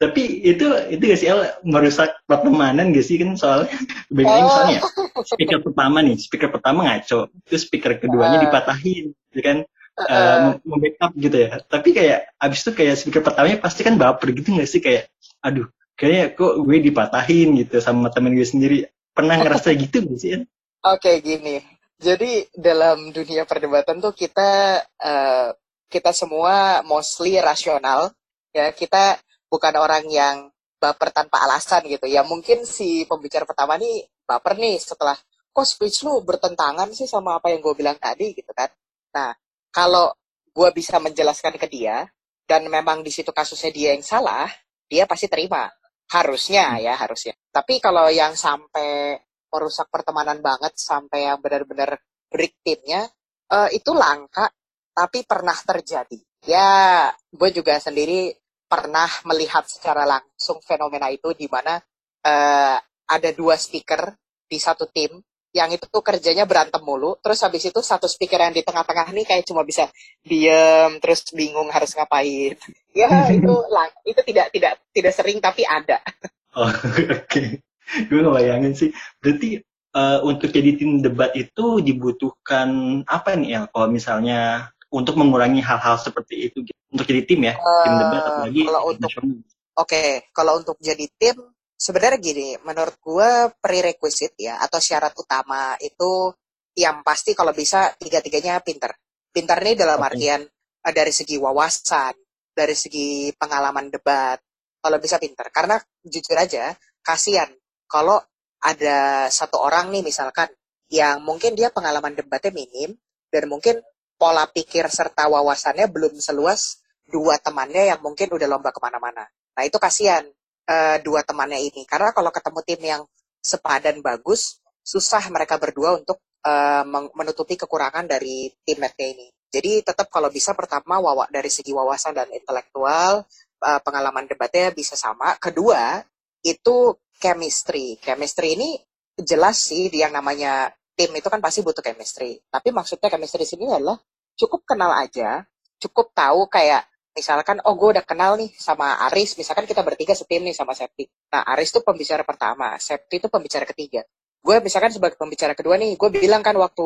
[0.00, 3.72] Tapi itu itu gak sih El merusak pertemanan gak sih kan soalnya
[4.12, 4.44] oh.
[4.44, 4.80] misalnya
[5.24, 8.44] speaker pertama nih, speaker pertama ngaco, terus speaker keduanya uh.
[8.48, 9.58] dipatahin, ya kan?
[9.96, 11.56] Uh, membackup gitu ya.
[11.64, 14.84] Tapi kayak abis itu kayak speaker pertamanya pasti kan baper gitu gak sih?
[14.84, 15.08] Kayak,
[15.40, 18.92] aduh, kayaknya kok gue dipatahin gitu sama temen gue sendiri.
[19.16, 20.30] Pernah ngerasa gitu gak sih?
[20.36, 20.44] Oke
[20.84, 21.64] okay, gini,
[21.96, 25.48] jadi dalam dunia perdebatan tuh kita uh,
[25.88, 28.12] kita semua mostly rasional
[28.52, 28.68] ya.
[28.76, 29.16] Kita
[29.48, 32.04] bukan orang yang baper tanpa alasan gitu.
[32.04, 35.16] Ya mungkin si pembicara pertama nih baper nih setelah
[35.56, 38.36] kok speech lu bertentangan sih sama apa yang gue bilang tadi?
[38.36, 38.68] Gitu kan.
[39.16, 39.32] Nah
[39.76, 40.08] kalau
[40.56, 42.08] gue bisa menjelaskan ke dia
[42.48, 44.48] dan memang di situ kasusnya dia yang salah
[44.88, 45.68] dia pasti terima.
[46.08, 47.36] Harusnya ya harusnya.
[47.52, 49.20] Tapi kalau yang sampai
[49.52, 52.00] merusak pertemanan banget sampai yang benar-benar
[52.32, 53.04] break timnya
[53.52, 54.48] uh, itu langka
[54.96, 56.16] tapi pernah terjadi.
[56.46, 58.32] Ya gue juga sendiri
[58.64, 61.76] pernah melihat secara langsung fenomena itu di mana
[62.24, 64.14] uh, ada dua speaker
[64.46, 65.20] di satu tim
[65.56, 67.16] yang itu tuh kerjanya berantem mulu.
[67.24, 69.88] Terus habis itu satu speaker yang di tengah-tengah nih kayak cuma bisa
[70.20, 72.60] diem terus bingung harus ngapain.
[72.92, 76.04] Ya itu lang itu tidak tidak tidak sering tapi ada.
[76.52, 77.24] Oh, oke.
[77.24, 77.64] Okay.
[77.86, 78.90] gue ngebayangin sih.
[79.22, 79.64] Berarti
[79.96, 85.96] uh, untuk jadi tim debat itu dibutuhkan apa nih ya kalau misalnya untuk mengurangi hal-hal
[85.98, 86.78] seperti itu gitu.
[86.92, 89.32] untuk jadi tim ya uh, tim debat apalagi kalau untuk oke
[89.76, 91.36] okay, kalau untuk jadi tim
[91.76, 96.32] sebenarnya gini menurut gue prerequisite ya atau syarat utama itu
[96.76, 98.96] yang pasti kalau bisa tiga-tiganya pinter
[99.32, 100.08] pinter nih dalam okay.
[100.08, 100.40] artian
[100.84, 102.16] uh, dari segi wawasan
[102.56, 104.40] dari segi pengalaman debat
[104.80, 106.72] kalau bisa pinter karena jujur aja
[107.04, 107.48] kasihan
[107.84, 108.16] kalau
[108.64, 110.48] ada satu orang nih misalkan
[110.88, 112.96] yang mungkin dia pengalaman debatnya minim
[113.28, 113.78] dan mungkin
[114.16, 119.28] pola pikir serta wawasannya belum seluas dua temannya yang mungkin udah lomba ke mana-mana.
[119.28, 120.24] Nah itu kasihan
[120.68, 123.02] uh, dua temannya ini karena kalau ketemu tim yang
[123.42, 129.26] sepadan bagus susah mereka berdua untuk uh, menutupi kekurangan dari tim teammate ini.
[129.50, 133.26] Jadi tetap kalau bisa pertama wawa dari segi wawasan dan intelektual
[133.62, 135.38] uh, pengalaman debatnya bisa sama.
[135.38, 136.02] Kedua
[136.42, 137.98] itu chemistry.
[137.98, 138.78] Chemistry ini
[139.18, 142.42] jelas sih yang namanya tim itu kan pasti butuh chemistry.
[142.46, 143.98] Tapi maksudnya chemistry sini adalah
[144.36, 145.42] cukup kenal aja,
[145.80, 146.84] cukup tahu kayak
[147.16, 151.08] misalkan oh gue udah kenal nih sama Aris, misalkan kita bertiga setim nih sama Septi.
[151.32, 154.04] Nah Aris tuh pembicara pertama, Septi itu pembicara ketiga.
[154.44, 156.84] Gue misalkan sebagai pembicara kedua nih, gue bilang kan waktu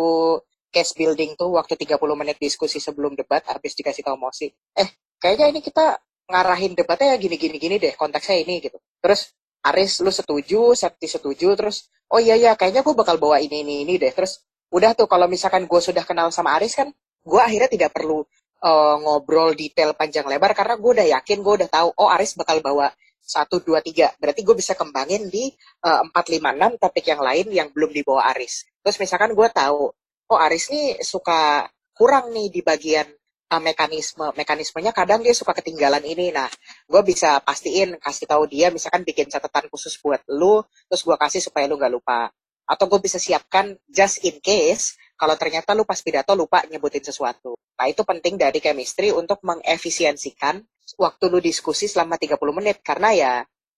[0.70, 4.46] case building tuh waktu 30 menit diskusi sebelum debat habis dikasih tahu Mosi.
[4.78, 4.88] Eh,
[5.18, 5.98] kayaknya ini kita
[6.30, 8.78] ngarahin debatnya gini gini gini deh, konteksnya ini gitu.
[9.02, 9.34] Terus
[9.66, 13.86] Aris lu setuju, Septi setuju, terus oh iya iya kayaknya gue bakal bawa ini ini
[13.86, 14.42] ini deh terus
[14.74, 16.90] udah tuh kalau misalkan gue sudah kenal sama Aris kan
[17.22, 18.26] gue akhirnya tidak perlu
[18.64, 22.60] uh, ngobrol detail panjang lebar karena gue udah yakin gue udah tahu oh Aris bakal
[22.60, 22.92] bawa
[23.30, 24.10] satu dua tiga.
[24.18, 25.54] Berarti gue bisa kembangin di
[25.86, 28.66] eh, empat lima enam topik yang lain yang belum dibawa Aris.
[28.82, 29.94] Terus misalkan gue tahu
[30.30, 33.06] oh Aris nih suka kurang nih di bagian
[33.54, 34.34] uh, mekanisme.
[34.34, 36.34] Mekanismenya kadang dia suka ketinggalan ini.
[36.34, 36.50] Nah
[36.90, 41.42] gue bisa pastiin kasih tahu dia misalkan bikin catatan khusus buat lu terus gue kasih
[41.44, 42.30] supaya lu nggak lupa.
[42.66, 47.60] Atau gue bisa siapkan just in case kalau ternyata lu pas pidato lupa nyebutin sesuatu
[47.76, 50.64] nah itu penting dari chemistry untuk mengefisiensikan
[50.96, 53.32] waktu lu diskusi selama 30 menit karena ya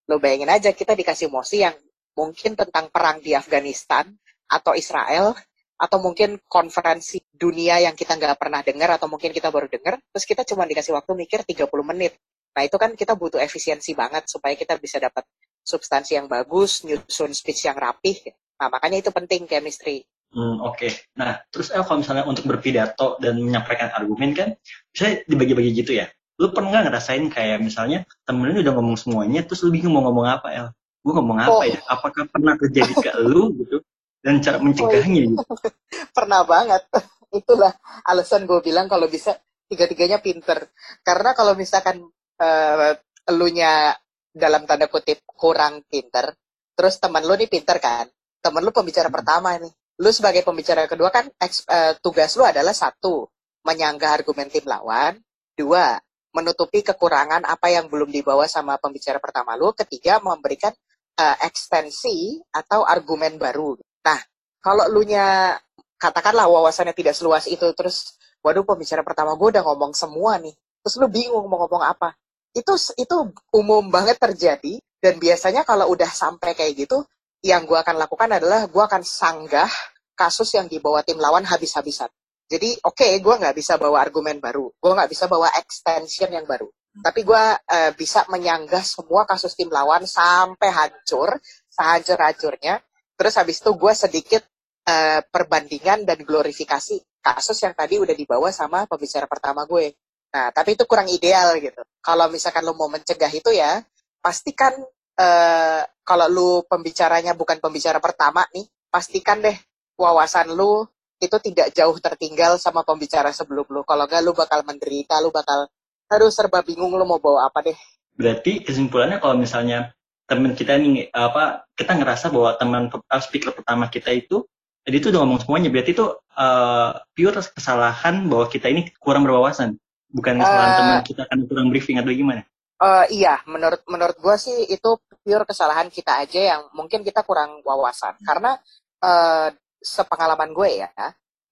[0.07, 1.75] lo bayangin aja kita dikasih emosi yang
[2.15, 4.07] mungkin tentang perang di Afghanistan
[4.47, 5.35] atau Israel
[5.83, 10.23] atau mungkin konferensi dunia yang kita nggak pernah dengar atau mungkin kita baru dengar, terus
[10.23, 12.15] kita cuma dikasih waktu mikir 30 menit.
[12.55, 15.27] Nah itu kan kita butuh efisiensi banget supaya kita bisa dapat
[15.67, 18.15] substansi yang bagus, nyusun speech yang rapih.
[18.63, 20.07] Nah makanya itu penting chemistry.
[20.33, 20.93] Hmm, Oke, okay.
[21.13, 24.57] nah terus El kalau misalnya untuk berpidato dan menyampaikan argumen kan
[24.89, 26.09] bisa dibagi-bagi gitu ya.
[26.41, 30.09] Lu pernah nggak ngerasain kayak misalnya temen lu udah ngomong semuanya, terus lu bingung mau
[30.09, 30.69] ngomong apa El?
[31.05, 31.69] Gue ngomong apa oh.
[31.69, 31.85] ya?
[31.85, 33.85] Apakah pernah terjadi ke lu gitu?
[34.23, 35.35] dan cara mencegahnya.
[35.35, 36.11] Oh, iya.
[36.17, 36.83] Pernah banget.
[37.43, 37.75] Itulah
[38.07, 40.71] alasan gue bilang kalau bisa tiga-tiganya pinter.
[41.03, 42.07] Karena kalau misalkan
[42.39, 42.93] uh,
[43.27, 43.93] elunya
[44.33, 46.33] dalam tanda kutip kurang pinter,
[46.73, 48.09] terus teman lu nih pinter kan,
[48.41, 49.17] teman lu pembicara hmm.
[49.21, 53.31] pertama nih, lu sebagai pembicara kedua kan uh, tugas lu adalah satu
[53.63, 55.23] menyanggah argumen tim lawan,
[55.55, 56.03] dua
[56.35, 60.75] menutupi kekurangan apa yang belum dibawa sama pembicara pertama lu, ketiga memberikan
[61.23, 63.79] uh, ekstensi atau argumen baru.
[64.03, 64.19] Nah,
[64.59, 65.55] kalau lu nya
[66.01, 70.99] katakanlah wawasannya tidak seluas itu, terus waduh pembicara pertama gue udah ngomong semua nih, terus
[70.99, 72.17] lu bingung mau ngomong apa.
[72.51, 73.17] Itu itu
[73.55, 77.07] umum banget terjadi dan biasanya kalau udah sampai kayak gitu,
[77.45, 79.69] yang gue akan lakukan adalah gue akan sanggah
[80.15, 82.09] kasus yang dibawa tim lawan habis-habisan.
[82.53, 86.45] Jadi oke, okay, gue nggak bisa bawa argumen baru, gue nggak bisa bawa extension yang
[86.45, 86.69] baru.
[86.93, 91.41] Tapi gue uh, bisa menyanggah semua kasus tim lawan sampai hancur,
[91.73, 92.85] sehancur-hancurnya.
[93.17, 94.43] Terus habis itu gue sedikit
[94.85, 99.97] uh, perbandingan dan glorifikasi kasus yang tadi udah dibawa sama pembicara pertama gue.
[100.37, 101.81] Nah, tapi itu kurang ideal gitu.
[102.05, 103.81] Kalau misalkan lo mau mencegah itu ya,
[104.21, 104.77] pastikan
[105.17, 109.57] uh, kalau lu pembicaranya bukan pembicara pertama nih, pastikan deh
[110.03, 110.83] wawasan lu
[111.23, 113.87] itu tidak jauh tertinggal sama pembicara sebelum lu.
[113.87, 115.71] Kalau enggak lu bakal menderita, lu bakal
[116.11, 117.79] harus serba bingung lu mau bawa apa deh.
[118.19, 119.95] Berarti kesimpulannya kalau misalnya
[120.27, 124.47] teman kita nih apa kita ngerasa bahwa teman uh, speaker pertama kita itu
[124.83, 126.07] jadi itu udah ngomong semuanya berarti itu
[126.39, 129.77] uh, pure kesalahan bahwa kita ini kurang berwawasan
[130.09, 132.47] bukan kesalahan uh, teman kita kan kurang briefing atau gimana
[132.81, 134.91] uh, iya menurut menurut gue sih itu
[135.23, 138.57] pure kesalahan kita aja yang mungkin kita kurang wawasan karena
[139.05, 139.53] uh,
[139.83, 140.91] sepengalaman gue ya,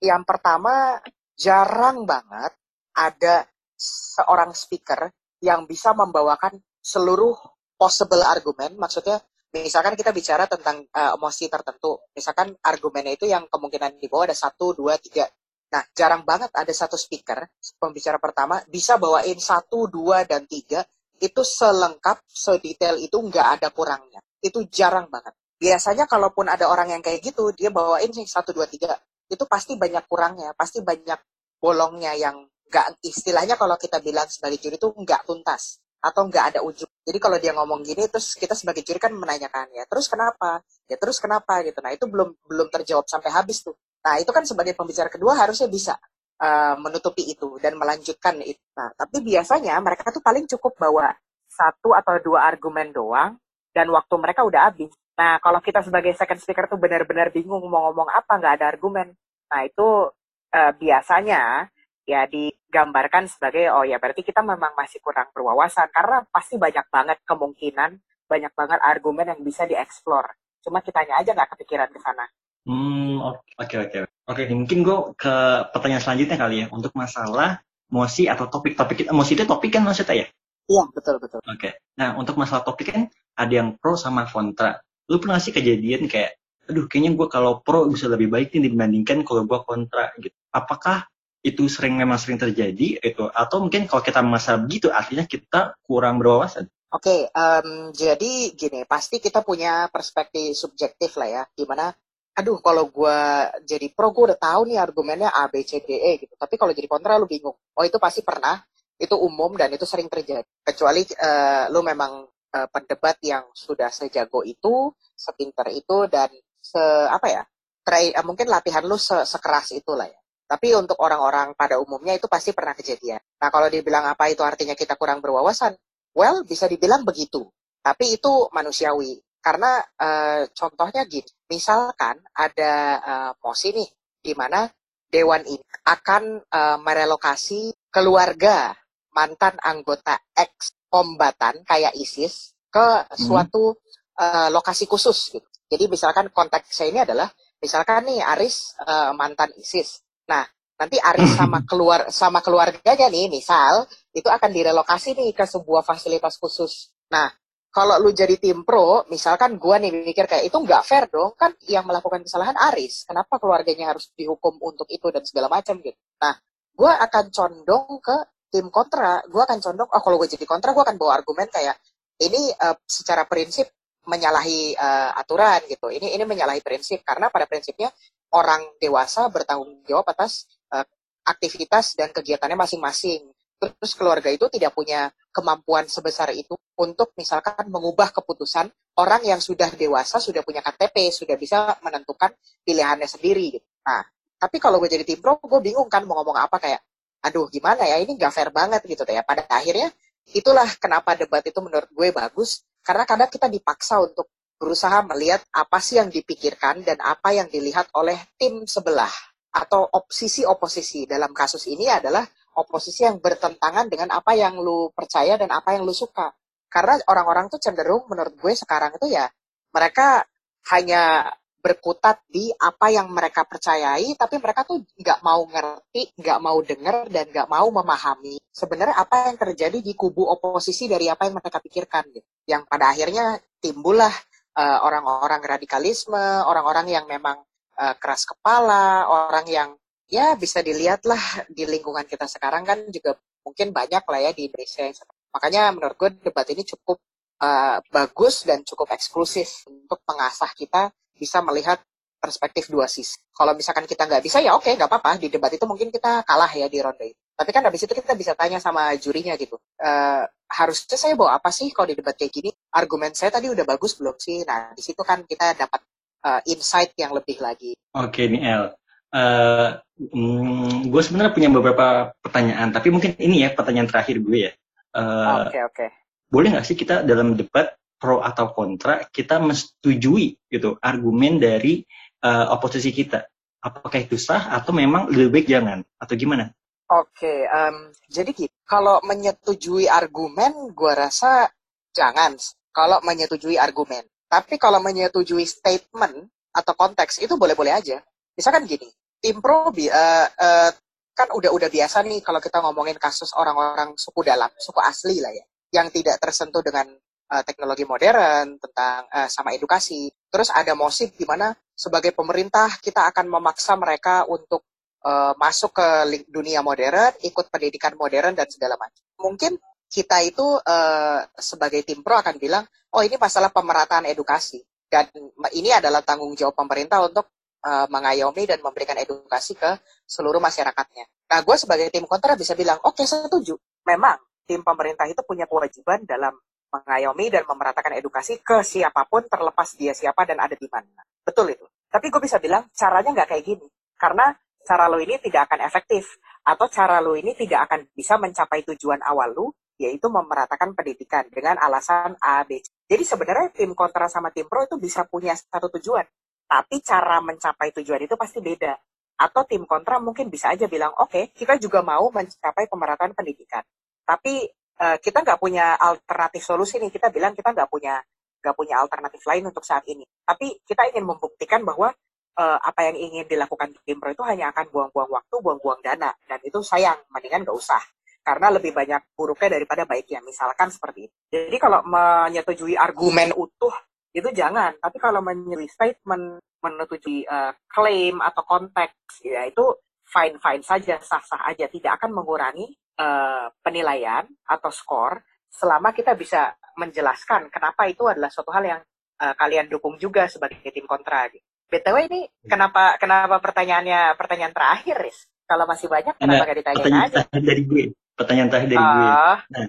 [0.00, 0.96] yang pertama
[1.34, 2.54] jarang banget
[2.96, 3.44] ada
[3.76, 5.10] seorang speaker
[5.42, 7.34] yang bisa membawakan seluruh
[7.74, 9.18] possible argumen, maksudnya
[9.50, 14.76] misalkan kita bicara tentang uh, emosi tertentu, misalkan argumennya itu yang kemungkinan dibawa ada satu,
[14.76, 15.24] dua, tiga.
[15.70, 17.46] Nah, jarang banget ada satu speaker,
[17.80, 20.84] pembicara pertama, bisa bawain satu, dua, dan tiga,
[21.22, 24.20] itu selengkap, sedetail itu nggak ada kurangnya.
[24.42, 28.64] Itu jarang banget biasanya kalaupun ada orang yang kayak gitu dia bawain sih satu dua
[28.66, 28.96] tiga.
[29.30, 31.20] Itu pasti banyak kurangnya pasti banyak
[31.60, 36.60] bolongnya yang nggak istilahnya kalau kita bilang sebagai juri itu nggak tuntas atau nggak ada
[36.64, 36.88] ujung.
[37.04, 40.64] Jadi kalau dia ngomong gini terus kita sebagai juri kan menanyakan ya terus kenapa?
[40.88, 41.60] Ya terus kenapa?
[41.60, 41.78] Gitu.
[41.84, 43.76] Nah itu belum belum terjawab sampai habis tuh.
[44.00, 45.94] Nah itu kan sebagai pembicara kedua harusnya bisa
[46.40, 51.12] uh, menutupi itu dan melanjutkan itu nah tapi biasanya mereka tuh paling cukup bawa
[51.46, 53.36] satu atau dua argumen doang
[53.70, 57.90] dan waktu mereka udah habis Nah, kalau kita sebagai second speaker tuh benar-benar bingung mau
[57.90, 59.12] ngomong apa, nggak ada argumen.
[59.50, 60.08] Nah, itu
[60.54, 61.68] uh, biasanya
[62.08, 65.90] ya digambarkan sebagai, oh ya berarti kita memang masih kurang berwawasan.
[65.92, 70.24] Karena pasti banyak banget kemungkinan, banyak banget argumen yang bisa dieksplor.
[70.64, 72.24] Cuma kitanya aja nggak kepikiran ke sana.
[72.68, 73.90] Hmm, oke okay, oke.
[73.90, 74.00] Okay.
[74.30, 75.34] Oke, okay, mungkin gue ke
[75.74, 76.66] pertanyaan selanjutnya kali ya.
[76.70, 77.58] Untuk masalah
[77.90, 80.26] emosi atau topik-topik emosi itu topik kan maksudnya ya?
[80.70, 81.42] Iya, betul betul.
[81.42, 81.58] Oke.
[81.58, 81.72] Okay.
[81.98, 84.78] Nah, untuk masalah topik kan ada yang pro sama kontra
[85.10, 86.38] lu pernah sih kejadian kayak
[86.70, 90.34] aduh kayaknya gue kalau pro bisa lebih baik nih dibandingkan kalau gue kontra gitu.
[90.54, 91.10] Apakah
[91.42, 96.22] itu sering memang sering terjadi itu atau mungkin kalau kita masa begitu artinya kita kurang
[96.22, 96.70] berwawasan?
[96.90, 101.94] Oke, okay, um, jadi gini, pasti kita punya perspektif subjektif lah ya, gimana,
[102.34, 103.18] aduh kalau gue
[103.62, 106.74] jadi pro, gue udah tahu nih argumennya A, B, C, D, E gitu, tapi kalau
[106.74, 107.54] jadi kontra lu bingung.
[107.54, 108.58] Oh itu pasti pernah,
[108.98, 110.42] itu umum dan itu sering terjadi.
[110.66, 117.26] Kecuali uh, lu memang uh, pendebat yang sudah sejago itu, sepinter itu dan se apa
[117.30, 117.42] ya?
[117.80, 120.20] Try, uh, mungkin latihan lu se sekeras itulah ya.
[120.50, 123.22] Tapi untuk orang-orang pada umumnya itu pasti pernah kejadian.
[123.38, 125.78] Nah, kalau dibilang apa itu artinya kita kurang berwawasan?
[126.10, 127.46] Well, bisa dibilang begitu.
[127.78, 129.22] Tapi itu manusiawi.
[129.38, 133.88] Karena uh, contohnya gini, misalkan ada uh, mosi nih,
[134.20, 134.66] di mana
[135.08, 138.74] dewan ini akan uh, merelokasi keluarga
[139.14, 143.16] mantan anggota ex kombatan kayak ISIS ke hmm.
[143.16, 144.20] suatu hmm.
[144.20, 145.46] uh, lokasi khusus gitu.
[145.70, 147.30] Jadi misalkan konteks saya ini adalah
[147.62, 150.02] misalkan nih Aris uh, mantan ISIS.
[150.26, 150.42] Nah,
[150.74, 156.42] nanti Aris sama keluar sama keluarganya nih misal itu akan direlokasi nih ke sebuah fasilitas
[156.42, 156.90] khusus.
[157.14, 157.30] Nah,
[157.70, 161.54] kalau lu jadi tim pro, misalkan gua nih mikir kayak itu nggak fair dong, kan
[161.70, 163.06] yang melakukan kesalahan Aris.
[163.06, 165.94] Kenapa keluarganya harus dihukum untuk itu dan segala macam gitu.
[166.18, 166.34] Nah,
[166.74, 168.16] gua akan condong ke
[168.50, 171.78] tim kontra, gue akan condong, oh kalau gue jadi kontra, gue akan bawa argumen kayak
[172.20, 173.70] ini uh, secara prinsip
[174.04, 175.88] menyalahi uh, aturan gitu.
[175.88, 177.88] Ini ini menyalahi prinsip karena pada prinsipnya
[178.34, 180.84] orang dewasa bertanggung jawab atas uh,
[181.24, 183.30] aktivitas dan kegiatannya masing-masing.
[183.60, 189.68] Terus keluarga itu tidak punya kemampuan sebesar itu untuk misalkan mengubah keputusan orang yang sudah
[189.76, 192.32] dewasa, sudah punya KTP, sudah bisa menentukan
[192.64, 193.60] pilihannya sendiri.
[193.60, 193.66] Gitu.
[193.84, 194.00] Nah,
[194.40, 196.80] tapi kalau gue jadi tim pro, gue bingung kan mau ngomong apa kayak
[197.20, 199.22] aduh gimana ya ini gak fair banget gitu ya.
[199.24, 199.92] Pada akhirnya
[200.32, 205.80] itulah kenapa debat itu menurut gue bagus karena kadang kita dipaksa untuk berusaha melihat apa
[205.80, 209.12] sih yang dipikirkan dan apa yang dilihat oleh tim sebelah
[209.50, 211.08] atau oposisi oposisi.
[211.08, 212.22] Dalam kasus ini adalah
[212.60, 216.28] oposisi yang bertentangan dengan apa yang lu percaya dan apa yang lu suka.
[216.70, 219.26] Karena orang-orang tuh cenderung menurut gue sekarang itu ya
[219.74, 220.22] mereka
[220.70, 221.24] hanya
[221.60, 226.96] berkutat di apa yang mereka percayai, tapi mereka tuh nggak mau ngerti, nggak mau denger,
[227.12, 231.62] dan nggak mau memahami sebenarnya apa yang terjadi di kubu oposisi dari apa yang mereka
[231.62, 232.10] pikirkan.
[232.10, 232.26] Gitu.
[232.48, 233.24] Yang pada akhirnya
[233.62, 234.12] timbullah
[234.58, 237.40] uh, orang-orang radikalisme, orang-orang yang memang
[237.78, 239.70] uh, keras kepala, orang yang
[240.10, 243.14] ya bisa dilihat lah di lingkungan kita sekarang kan juga
[243.46, 244.90] mungkin banyak lah ya di Indonesia.
[245.30, 246.98] Makanya menurut gue debat ini cukup
[247.40, 251.76] uh, bagus dan cukup eksklusif untuk mengasah kita bisa melihat
[252.20, 253.16] perspektif dua sisi.
[253.32, 256.52] Kalau misalkan kita nggak bisa ya oke nggak apa-apa di debat itu mungkin kita kalah
[256.52, 257.20] ya di ronde itu.
[257.32, 259.56] Tapi kan habis itu kita bisa tanya sama jurinya gitu.
[259.80, 262.52] Uh, harusnya saya bawa apa sih kalau di debat kayak gini?
[262.76, 264.44] Argumen saya tadi udah bagus belum sih?
[264.44, 265.80] Nah di situ kan kita dapat
[266.28, 267.72] uh, insight yang lebih lagi.
[267.96, 268.64] Oke nih El.
[269.10, 274.52] Uh, mm, gue sebenarnya punya beberapa pertanyaan, tapi mungkin ini ya pertanyaan terakhir gue ya.
[274.92, 275.48] Oke uh, oke.
[275.48, 275.88] Okay, okay.
[276.30, 281.84] Boleh nggak sih kita dalam debat pro atau kontra kita menyetujui gitu argumen dari
[282.24, 283.28] uh, oposisi kita?
[283.60, 286.48] Apakah itu sah atau memang lebih baik jangan atau gimana?
[286.90, 288.32] Oke, okay, um, jadi.
[288.70, 291.50] Kalau menyetujui argumen, gue rasa
[291.90, 292.38] jangan.
[292.70, 297.98] Kalau menyetujui argumen, tapi kalau menyetujui statement atau konteks itu boleh-boleh aja.
[298.38, 298.86] Misalkan gini,
[299.18, 300.70] tim pro uh, uh,
[301.10, 305.34] kan udah udah biasa nih kalau kita ngomongin kasus orang-orang suku dalam, suku asli lah
[305.34, 305.44] ya,
[305.82, 306.86] yang tidak tersentuh dengan
[307.30, 310.10] uh, teknologi modern tentang uh, sama edukasi.
[310.28, 314.66] Terus ada motif di mana sebagai pemerintah kita akan memaksa mereka untuk
[315.06, 315.88] uh, masuk ke
[316.28, 319.00] dunia modern, ikut pendidikan modern dan segala macam.
[319.16, 319.56] Mungkin
[319.90, 322.62] kita itu uh, sebagai tim pro akan bilang,
[322.94, 325.06] oh ini masalah pemerataan edukasi dan
[325.54, 327.30] ini adalah tanggung jawab pemerintah untuk
[327.62, 331.06] uh, mengayomi dan memberikan edukasi ke seluruh masyarakatnya.
[331.30, 333.54] Nah, gue sebagai tim kontra bisa bilang, oke okay, setuju.
[333.86, 336.34] Memang tim pemerintah itu punya kewajiban dalam
[336.70, 341.02] mengayomi dan memeratakan edukasi ke siapa pun terlepas dia siapa dan ada di mana.
[341.26, 341.66] Betul itu.
[341.90, 343.66] Tapi gue bisa bilang caranya nggak kayak gini.
[343.98, 344.30] Karena
[344.62, 346.16] cara lo ini tidak akan efektif.
[346.46, 349.46] Atau cara lo ini tidak akan bisa mencapai tujuan awal lo
[349.80, 352.68] yaitu memeratakan pendidikan dengan alasan A, B, C.
[352.84, 356.04] Jadi sebenarnya tim kontra sama tim pro itu bisa punya satu tujuan,
[356.44, 358.76] tapi cara mencapai tujuan itu pasti beda.
[359.16, 363.64] Atau tim kontra mungkin bisa aja bilang, oke, okay, kita juga mau mencapai pemerataan pendidikan,
[364.04, 366.90] tapi uh, kita nggak punya alternatif solusi nih.
[366.90, 368.00] Kita bilang kita nggak punya
[368.40, 370.02] nggak punya alternatif lain untuk saat ini.
[370.24, 371.92] Tapi kita ingin membuktikan bahwa
[372.40, 376.40] uh, apa yang ingin dilakukan tim pro itu hanya akan buang-buang waktu, buang-buang dana, dan
[376.40, 377.80] itu sayang, mendingan nggak usah
[378.20, 380.20] karena lebih banyak buruknya daripada baiknya.
[380.24, 381.14] Misalkan seperti itu.
[381.32, 383.72] Jadi kalau menyetujui argumen utuh
[384.12, 389.64] itu jangan, tapi kalau menyetujui statement, menyetujui uh, klaim atau konteks, ya itu
[390.10, 392.66] fine-fine saja, sah-sah aja, tidak akan mengurangi
[392.98, 398.80] uh, penilaian atau skor selama kita bisa menjelaskan kenapa itu adalah suatu hal yang
[399.22, 401.30] uh, kalian dukung juga sebagai tim kontra.
[401.70, 405.30] BTW ini kenapa kenapa pertanyaannya pertanyaan terakhir, Riz?
[405.46, 407.22] Kalau masih banyak kenapa gak ditanya aja?
[407.30, 407.82] Dari gue
[408.14, 409.06] pertanyaan terakhir dari uh, gue.
[409.10, 409.38] Ah.
[409.50, 409.66] Nah,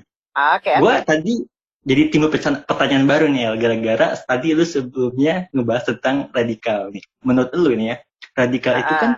[0.58, 1.34] okay, gue tadi
[1.82, 2.30] jadi timbul
[2.70, 7.02] pertanyaan baru nih El, gara-gara tadi lu sebelumnya ngebahas tentang radikal nih.
[7.26, 7.96] Menurut lu nih ya,
[8.38, 9.12] radikal uh, itu kan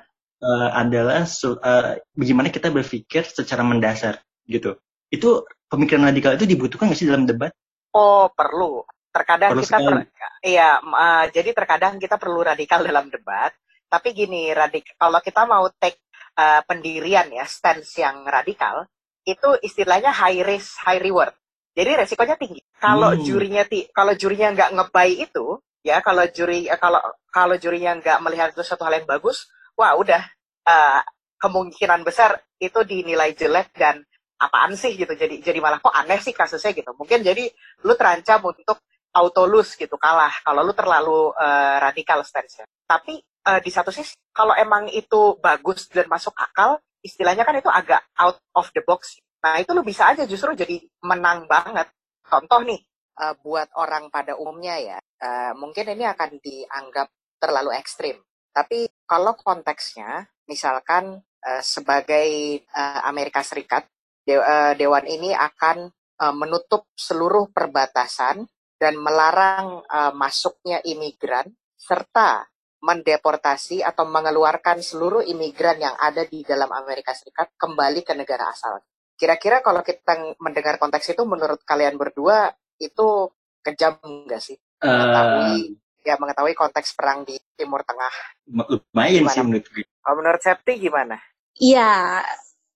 [0.43, 4.75] uh, adalah uh, bagaimana kita berpikir secara mendasar gitu.
[5.07, 7.55] Itu pemikiran radikal itu dibutuhkan nggak sih dalam debat?
[7.95, 8.83] Oh perlu.
[9.13, 9.93] Terkadang perlu kita per,
[10.41, 13.53] iya uh, jadi terkadang kita perlu radikal dalam debat.
[13.87, 16.01] Tapi gini, radik kalau kita mau take
[16.33, 18.89] uh, pendirian ya stance yang radikal,
[19.21, 21.29] itu istilahnya high risk high reward.
[21.77, 22.61] Jadi resikonya tinggi.
[22.77, 23.21] Kalau hmm.
[23.21, 28.49] jurinya ti kalau jurinya nggak ngebay itu, ya kalau juri kalau kalau jurinya nggak melihat
[28.53, 29.45] itu satu hal yang bagus,
[29.77, 30.23] wah udah
[30.67, 31.01] uh,
[31.37, 33.99] kemungkinan besar itu dinilai jelek dan
[34.39, 35.11] apaan sih gitu.
[35.11, 36.91] Jadi jadi malah kok aneh sih kasusnya gitu.
[36.95, 37.47] Mungkin jadi
[37.83, 38.83] lu terancam untuk
[39.13, 42.65] auto lose gitu kalah kalau lu terlalu uh, radikal stance-nya.
[42.87, 47.69] Tapi uh, di satu sisi kalau emang itu bagus dan masuk akal, istilahnya kan itu
[47.69, 49.21] agak out of the box.
[49.43, 51.91] Nah itu lu bisa aja justru jadi menang banget.
[52.23, 52.79] Contoh nih,
[53.19, 58.17] uh, buat orang pada umumnya ya, uh, mungkin ini akan dianggap terlalu ekstrim.
[58.49, 63.87] Tapi kalau konteksnya, misalkan uh, sebagai uh, Amerika Serikat,
[64.23, 65.91] de uh, Dewan ini akan
[66.23, 68.47] uh, menutup seluruh perbatasan
[68.79, 72.47] dan melarang uh, masuknya imigran serta
[72.83, 78.83] mendeportasi atau mengeluarkan seluruh imigran yang ada di dalam Amerika Serikat kembali ke negara asal.
[79.15, 83.31] Kira-kira kalau kita mendengar konteks itu, menurut kalian berdua itu
[83.63, 84.59] kejam nggak sih?
[84.83, 88.13] Mengetahui, uh, ya mengetahui konteks perang di Timur Tengah.
[88.51, 89.87] Lumayan sih menurut gue.
[90.03, 91.15] Kalau menurut Septi gimana?
[91.57, 92.19] Iya,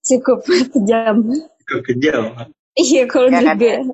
[0.02, 1.28] cukup kejam.
[1.68, 2.24] Cukup kejam.
[2.78, 3.54] Iya, kalau ya, juga.
[3.54, 3.86] Kan?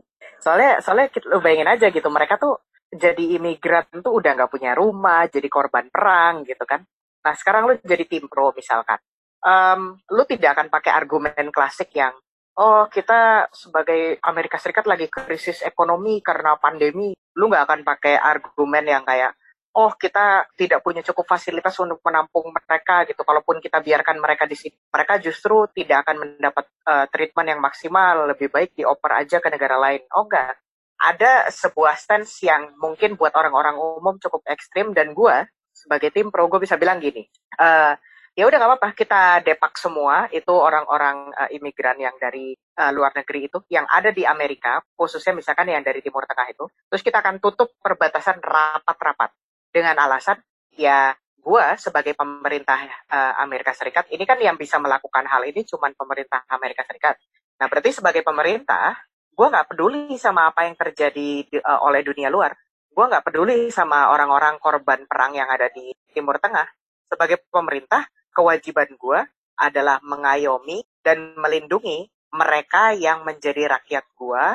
[0.43, 2.59] Soalnya, soalnya kita, lu bayangin aja gitu, mereka tuh
[2.93, 6.85] jadi imigran tuh udah nggak punya rumah, jadi korban perang gitu kan.
[7.25, 9.01] Nah sekarang lu jadi tim pro misalkan,
[9.41, 12.13] um, lu tidak akan pakai argumen klasik yang
[12.59, 18.85] oh kita sebagai Amerika Serikat lagi krisis ekonomi karena pandemi, lu nggak akan pakai argumen
[18.85, 19.33] yang kayak
[19.73, 23.25] oh kita tidak punya cukup fasilitas untuk menampung mereka gitu.
[23.25, 28.29] Kalaupun kita biarkan mereka di sini, mereka justru tidak akan mendapat uh, treatment yang maksimal.
[28.29, 30.05] Lebih baik dioper aja ke negara lain.
[30.13, 30.61] Oh enggak,
[31.01, 35.35] ada sebuah stance yang mungkin buat orang-orang umum cukup ekstrim dan gue
[35.73, 37.25] sebagai tim pro gue bisa bilang gini.
[37.57, 37.97] Uh,
[38.33, 38.89] ya udah nggak apa-apa.
[38.97, 40.27] Kita depak semua.
[40.29, 45.37] Itu orang-orang uh, imigran yang dari uh, luar negeri itu yang ada di Amerika khususnya
[45.37, 46.65] misalkan yang dari Timur Tengah itu.
[46.89, 49.31] Terus kita akan tutup perbatasan rapat-rapat
[49.73, 50.37] dengan alasan
[50.73, 51.13] ya
[51.43, 52.79] gue sebagai pemerintah
[53.11, 57.19] uh, Amerika Serikat ini kan yang bisa melakukan hal ini cuma pemerintah Amerika Serikat.
[57.59, 58.95] Nah berarti sebagai pemerintah
[59.33, 62.55] gue nggak peduli sama apa yang terjadi di, uh, oleh dunia luar.
[62.93, 66.69] Gue nggak peduli sama orang-orang korban perang yang ada di Timur Tengah.
[67.09, 69.19] Sebagai pemerintah kewajiban gue
[69.61, 74.45] adalah mengayomi dan melindungi mereka yang menjadi rakyat gue,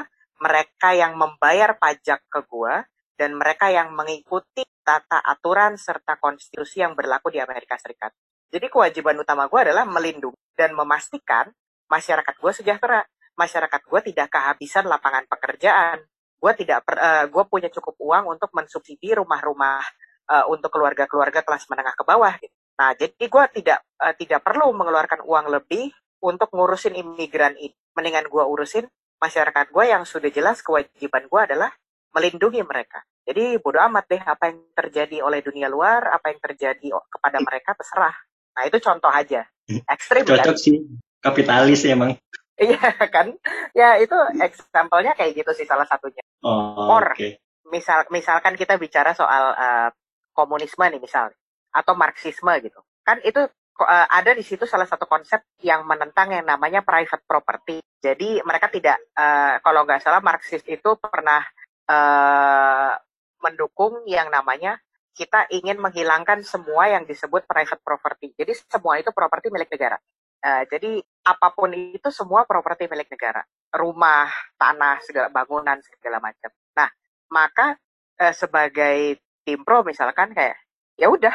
[0.43, 2.75] mereka yang membayar pajak ke gue,
[3.15, 8.15] dan mereka yang mengikuti tata aturan serta konstitusi yang berlaku di Amerika Serikat.
[8.49, 11.51] Jadi kewajiban utama gue adalah melindungi dan memastikan
[11.91, 13.05] masyarakat gue sejahtera.
[13.39, 16.03] Masyarakat gue tidak kehabisan lapangan pekerjaan.
[16.39, 19.83] Gue tidak, per, uh, gue punya cukup uang untuk mensubsidi rumah-rumah
[20.31, 22.35] uh, untuk keluarga-keluarga kelas menengah ke bawah.
[22.39, 22.55] Gitu.
[22.79, 25.91] Nah, jadi gue tidak uh, tidak perlu mengeluarkan uang lebih
[26.23, 27.75] untuk ngurusin imigran ini.
[27.99, 28.87] Mendingan gue urusin
[29.19, 31.75] masyarakat gue yang sudah jelas kewajiban gue adalah
[32.15, 33.03] melindungi mereka.
[33.27, 37.75] Jadi bodoh amat deh apa yang terjadi oleh dunia luar, apa yang terjadi kepada mereka
[37.77, 38.17] terserah.
[38.57, 39.45] Nah itu contoh aja.
[39.69, 40.57] Ekstrim Cocok kan?
[40.57, 40.81] sih,
[41.21, 42.17] kapitalis emang.
[42.57, 42.79] Iya
[43.15, 43.37] kan?
[43.77, 46.25] Ya itu example-nya kayak gitu sih salah satunya.
[46.41, 47.37] Oh, Or okay.
[47.69, 49.89] misal misalkan kita bicara soal uh,
[50.33, 51.29] komunisme nih misal
[51.73, 52.81] atau Marxisme gitu.
[53.05, 53.45] Kan itu
[53.85, 57.79] uh, ada di situ salah satu konsep yang menentang yang namanya private property.
[57.99, 61.43] Jadi mereka tidak, uh, kalau nggak salah Marxis itu pernah
[61.91, 62.95] uh,
[63.43, 64.79] mendukung yang namanya
[65.15, 68.35] kita ingin menghilangkan semua yang disebut private property.
[68.39, 69.99] Jadi semua itu properti milik negara.
[70.39, 73.43] Uh, jadi apa pun itu semua properti milik negara,
[73.75, 76.51] rumah, tanah, segala bangunan segala macam.
[76.79, 76.87] Nah
[77.35, 77.75] maka
[78.23, 80.55] uh, sebagai tim pro misalkan kayak
[80.95, 81.35] ya udah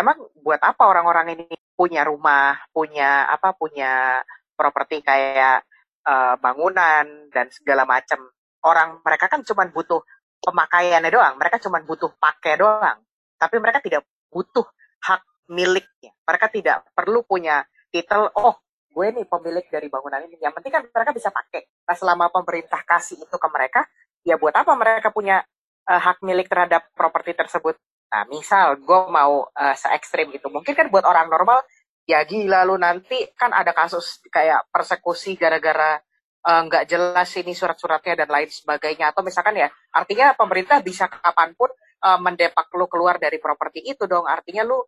[0.00, 1.46] emang buat apa orang-orang ini
[1.76, 4.24] punya rumah, punya apa, punya
[4.56, 5.64] properti kayak
[6.04, 8.28] uh, bangunan dan segala macam.
[8.60, 10.04] Orang mereka kan cuma butuh
[10.40, 13.00] pemakaiannya doang, mereka cuma butuh pakai doang.
[13.40, 14.64] Tapi mereka tidak butuh
[15.00, 16.12] hak miliknya.
[16.28, 20.36] Mereka tidak perlu punya titel, oh gue nih pemilik dari bangunan ini.
[20.36, 21.64] Yang penting kan mereka bisa pakai.
[21.88, 23.88] Nah selama pemerintah kasih itu ke mereka,
[24.20, 25.40] ya buat apa mereka punya
[25.88, 27.80] uh, hak milik terhadap properti tersebut?
[28.10, 31.62] Nah, misal gue mau uh, se ekstrim itu, mungkin kan buat orang normal,
[32.10, 35.94] ya gila lu nanti kan ada kasus kayak persekusi gara-gara
[36.42, 39.14] eh, nggak uh, jelas ini surat-suratnya dan lain sebagainya.
[39.14, 41.70] Atau misalkan ya, artinya pemerintah bisa kapan pun
[42.02, 44.26] uh, mendepak lu keluar dari properti itu dong.
[44.26, 44.80] Artinya lu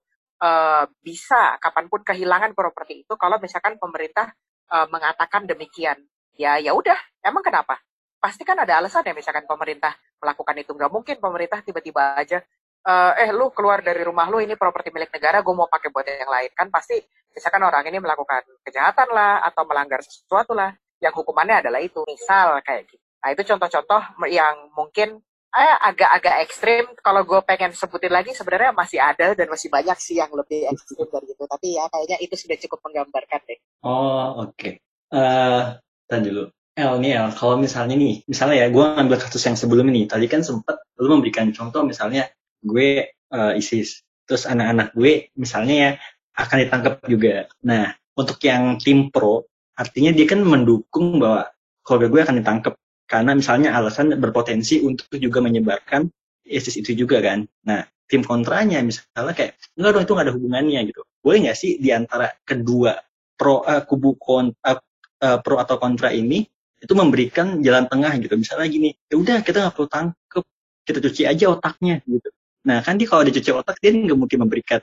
[0.42, 4.34] uh, bisa kapan pun kehilangan properti itu kalau misalkan pemerintah
[4.74, 6.00] uh, mengatakan demikian.
[6.34, 7.78] Ya ya udah, emang kenapa?
[8.18, 10.72] Pasti kan ada alasan ya misalkan pemerintah melakukan itu.
[10.74, 12.40] Nggak mungkin pemerintah tiba-tiba aja
[12.86, 16.06] uh, eh lu keluar dari rumah lu ini properti milik negara gue mau pakai buat
[16.06, 16.50] yang lain.
[16.54, 16.98] Kan pasti
[17.32, 22.02] misalkan orang ini melakukan kejahatan lah atau melanggar sesuatu lah yang hukumannya adalah itu.
[22.06, 23.02] Misal kayak gitu.
[23.22, 25.22] Nah itu contoh-contoh yang mungkin
[25.54, 26.84] eh, agak-agak ekstrim.
[26.98, 31.06] Kalau gue pengen sebutin lagi sebenarnya masih ada dan masih banyak sih yang lebih ekstrim
[31.06, 31.44] dari itu.
[31.46, 33.58] Tapi ya kayaknya itu sudah cukup menggambarkan deh.
[33.86, 34.58] Oh oke.
[34.58, 34.72] Okay.
[35.14, 35.78] uh,
[36.10, 36.50] eh, dulu.
[36.72, 40.24] El nih El, kalau misalnya nih, misalnya ya gue ngambil kasus yang sebelum ini, tadi
[40.24, 44.02] kan sempat lu memberikan contoh misalnya gue uh, ISIS.
[44.24, 45.90] Terus anak-anak gue misalnya ya
[46.38, 47.50] akan ditangkap juga.
[47.66, 49.44] Nah, untuk yang tim pro,
[49.76, 51.50] artinya dia kan mendukung bahwa
[51.82, 52.74] keluarga gue akan ditangkap
[53.10, 56.08] karena misalnya alasan berpotensi untuk juga menyebarkan
[56.48, 57.44] ISIS itu juga kan.
[57.68, 61.00] Nah, tim kontranya misalnya kayak enggak dong itu nggak ada hubungannya gitu.
[61.20, 62.96] Boleh nggak sih di antara kedua
[63.36, 64.78] pro uh, kubu kon, uh,
[65.24, 66.44] uh, pro atau kontra ini
[66.82, 68.34] itu memberikan jalan tengah gitu.
[68.34, 70.44] Misalnya gini, ya udah kita nggak perlu tangkep,
[70.82, 72.28] kita cuci aja otaknya gitu.
[72.68, 74.80] Nah kan dia kalau dicuci otak dia nggak mungkin memberikan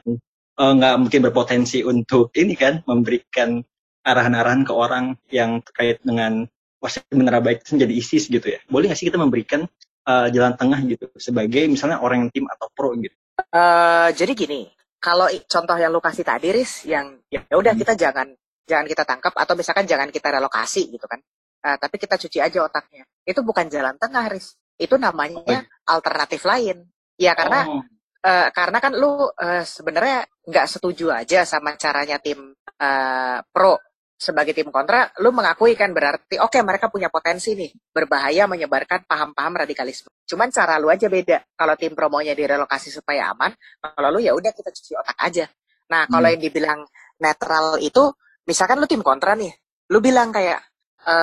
[0.60, 3.64] eh, nggak uh, mungkin berpotensi untuk ini kan memberikan
[4.04, 6.48] arahan-arahan ke orang yang terkait dengan
[6.80, 8.60] wah benar baik itu menjadi ISIS gitu ya.
[8.72, 9.68] Boleh nggak sih kita memberikan
[10.08, 13.16] uh, jalan tengah gitu sebagai misalnya orang yang tim atau pro gitu?
[13.52, 14.68] Uh, jadi gini,
[15.00, 17.82] kalau contoh yang lu kasih tadi Riz, yang ya udah hmm.
[17.84, 18.28] kita jangan
[18.68, 21.20] jangan kita tangkap atau misalkan jangan kita relokasi gitu kan.
[21.60, 23.04] Uh, tapi kita cuci aja otaknya.
[23.28, 24.56] Itu bukan jalan tengah, Riz.
[24.80, 26.88] itu namanya alternatif lain.
[27.20, 27.84] Ya karena oh.
[28.24, 33.76] uh, karena kan lu uh, sebenarnya nggak setuju aja sama caranya tim uh, pro
[34.20, 39.08] sebagai tim kontra, lu mengakui kan berarti oke okay, mereka punya potensi nih berbahaya menyebarkan
[39.08, 40.12] paham-paham radikalisme.
[40.28, 41.40] Cuman cara lu aja beda.
[41.56, 45.48] Kalau tim promonya direlokasi supaya aman, kalau lu ya udah kita cuci otak aja.
[45.88, 46.36] Nah, kalau hmm.
[46.36, 46.80] yang dibilang
[47.16, 48.12] netral itu,
[48.44, 49.56] misalkan lu tim kontra nih,
[49.88, 50.68] lu bilang kayak
[51.00, 51.16] e,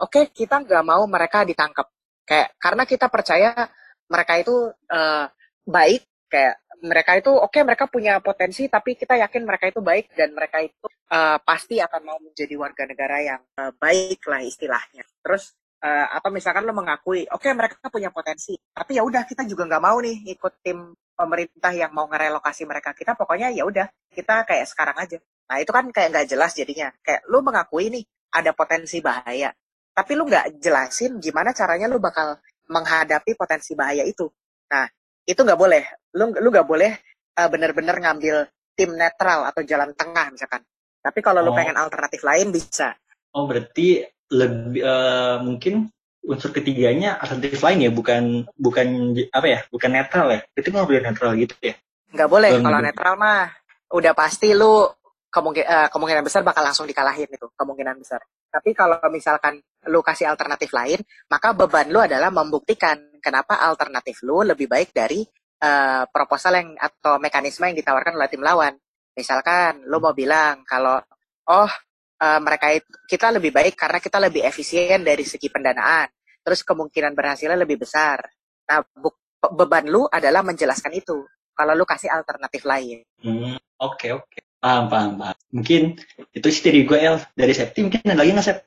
[0.00, 1.84] oke okay, kita nggak mau mereka ditangkap.
[2.24, 3.52] Kayak karena kita percaya
[4.08, 5.24] mereka itu uh,
[5.68, 10.14] baik kayak mereka itu oke okay, mereka punya potensi tapi kita yakin mereka itu baik
[10.14, 15.02] dan mereka itu uh, pasti akan mau menjadi warga negara yang uh, baik lah istilahnya.
[15.20, 19.42] Terus uh, atau misalkan lo mengakui oke okay, mereka punya potensi tapi ya udah kita
[19.44, 22.94] juga nggak mau nih ikut tim pemerintah yang mau ngerelokasi mereka.
[22.94, 25.18] Kita pokoknya ya udah kita kayak sekarang aja.
[25.50, 26.88] Nah itu kan kayak nggak jelas jadinya.
[27.02, 29.50] Kayak lo mengakui nih ada potensi bahaya
[29.98, 32.38] tapi lu nggak jelasin gimana caranya lu bakal
[32.70, 34.30] menghadapi potensi bahaya itu.
[34.70, 34.86] Nah
[35.28, 35.84] itu nggak boleh.
[36.16, 36.92] Lu lu nggak boleh
[37.36, 40.64] uh, bener-bener ngambil tim netral atau jalan tengah misalkan.
[41.04, 41.52] Tapi kalau oh.
[41.52, 42.96] lu pengen alternatif lain bisa.
[43.36, 45.92] Oh berarti lebih uh, mungkin
[46.24, 48.88] unsur ketiganya alternatif lain ya bukan bukan
[49.28, 50.40] apa ya bukan netral ya?
[50.56, 51.74] Itu nggak boleh netral gitu ya?
[52.16, 52.50] Nggak boleh.
[52.56, 53.52] Kalau netral mah
[53.92, 54.88] udah pasti lu
[55.28, 58.24] kemungkin, uh, kemungkinan besar bakal langsung dikalahin itu kemungkinan besar.
[58.48, 60.98] Tapi kalau misalkan lu kasih alternatif lain
[61.30, 65.22] maka beban lu adalah membuktikan kenapa alternatif lu lebih baik dari
[65.62, 68.74] uh, proposal yang atau mekanisme yang ditawarkan oleh tim lawan.
[69.14, 71.02] Misalkan lu mau bilang kalau
[71.50, 71.70] oh
[72.22, 76.06] uh, mereka itu, kita lebih baik karena kita lebih efisien dari segi pendanaan,
[76.42, 78.22] terus kemungkinan berhasilnya lebih besar.
[78.68, 78.84] Nah,
[79.42, 81.26] beban lu adalah menjelaskan itu.
[81.58, 83.02] Kalau lu kasih alternatif lain.
[83.18, 84.10] Hmm, oke okay.
[84.14, 84.42] Okay.
[84.58, 85.36] Paham, paham, paham.
[85.54, 85.82] Mungkin
[86.34, 87.18] itu dari gue, El.
[87.34, 88.58] Dari Septi mungkin ada lagi nggak, Sep?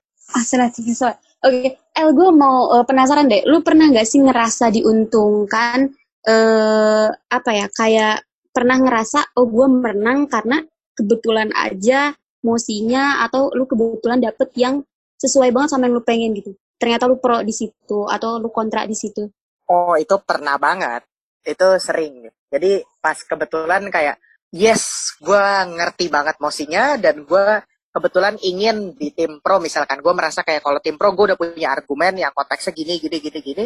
[1.41, 1.67] Oke, okay.
[1.97, 3.43] El, gue mau uh, penasaran deh.
[3.49, 8.21] Lu pernah nggak sih ngerasa diuntungkan eh apa ya kayak
[8.53, 10.61] pernah ngerasa oh gue menang karena
[10.93, 12.13] kebetulan aja
[12.45, 14.85] mosinya atau lu kebetulan dapet yang
[15.17, 18.85] sesuai banget sama yang lu pengen gitu ternyata lu pro di situ atau lu kontra
[18.85, 19.25] di situ
[19.69, 21.05] oh itu pernah banget
[21.41, 24.21] itu sering jadi pas kebetulan kayak
[24.53, 27.47] yes gue ngerti banget mosinya dan gue
[27.91, 29.99] kebetulan ingin di tim pro misalkan.
[29.99, 33.39] Gue merasa kayak kalau tim pro gue udah punya argumen yang konteksnya gini gini gini
[33.43, 33.65] gini.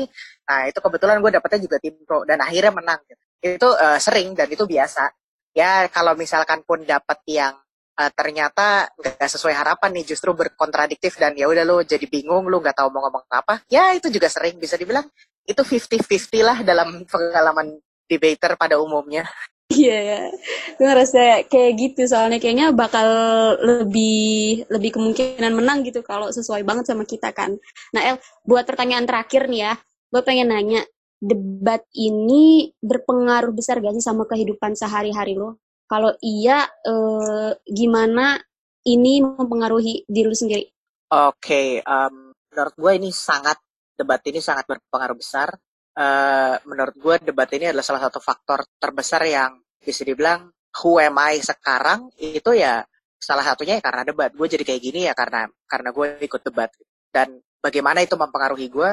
[0.50, 3.00] Nah itu kebetulan gue dapetnya juga tim pro dan akhirnya menang
[3.40, 5.14] itu uh, sering dan itu biasa.
[5.56, 7.56] Ya kalau misalkan pun dapet yang
[7.96, 12.60] uh, ternyata nggak sesuai harapan nih justru berkontradiktif dan ya udah lo jadi bingung lo
[12.60, 14.58] nggak tahu mau ngomong apa ya itu juga sering.
[14.58, 15.06] Bisa dibilang
[15.46, 17.78] itu 50-50 lah dalam pengalaman
[18.10, 19.26] debater pada umumnya
[19.66, 20.22] Iya ya,
[20.78, 23.10] gue ngerasa kayak gitu soalnya kayaknya bakal
[23.58, 27.58] lebih lebih kemungkinan menang gitu kalau sesuai banget sama kita kan.
[27.90, 29.74] Nah El, buat pertanyaan terakhir nih ya,
[30.14, 30.86] gue pengen nanya,
[31.18, 35.58] debat ini berpengaruh besar gak sih sama kehidupan sehari-hari lo?
[35.90, 38.38] Kalau iya, eh, gimana
[38.86, 40.66] ini mempengaruhi diri lo sendiri?
[41.10, 43.58] Oke, okay, um, menurut gue ini sangat
[43.98, 45.58] debat ini sangat berpengaruh besar
[45.96, 50.52] uh, menurut gue debat ini adalah salah satu faktor terbesar yang bisa dibilang
[50.84, 52.84] who am I sekarang itu ya
[53.20, 54.32] salah satunya ya karena debat.
[54.36, 56.70] Gue jadi kayak gini ya karena karena gue ikut debat.
[57.10, 58.92] Dan bagaimana itu mempengaruhi gue?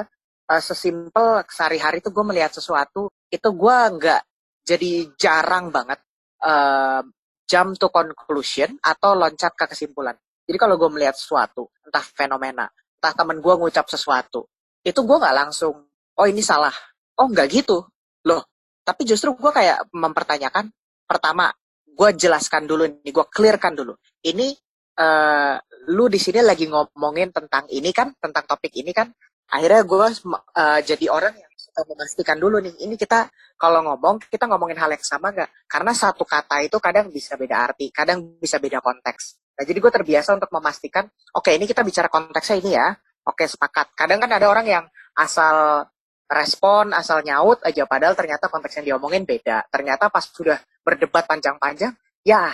[0.49, 4.23] Uh, sesimpel sehari-hari itu gue melihat sesuatu itu gue nggak
[4.67, 6.03] jadi jarang banget
[6.43, 7.03] uh,
[7.47, 10.17] jump to conclusion atau loncat ke kesimpulan.
[10.43, 12.67] Jadi kalau gue melihat sesuatu, entah fenomena,
[12.99, 14.51] entah temen gue ngucap sesuatu,
[14.83, 15.87] itu gue nggak langsung,
[16.19, 16.75] oh ini salah,
[17.19, 17.85] oh nggak gitu.
[18.29, 18.43] Loh
[18.83, 20.71] tapi justru gue kayak mempertanyakan
[21.07, 21.55] pertama
[21.87, 23.95] gue jelaskan dulu nih gue clearkan dulu.
[24.27, 24.51] Ini
[24.99, 25.57] uh,
[25.95, 29.11] lu di sini lagi ngomongin tentang ini kan tentang topik ini kan
[29.53, 34.77] akhirnya gue uh, jadi orang yang memastikan dulu nih ini kita kalau ngomong kita ngomongin
[34.77, 35.51] hal yang sama nggak?
[35.71, 39.39] Karena satu kata itu kadang bisa beda arti kadang bisa beda konteks.
[39.57, 42.89] Nah jadi gue terbiasa untuk memastikan oke okay, ini kita bicara konteksnya ini ya.
[43.23, 43.95] Oke sepakat.
[43.95, 44.85] Kadang kan ada orang yang
[45.15, 45.87] asal
[46.33, 49.69] respon asal nyaut aja padahal ternyata konteks yang diomongin beda.
[49.69, 51.93] Ternyata pas sudah berdebat panjang-panjang,
[52.25, 52.51] ya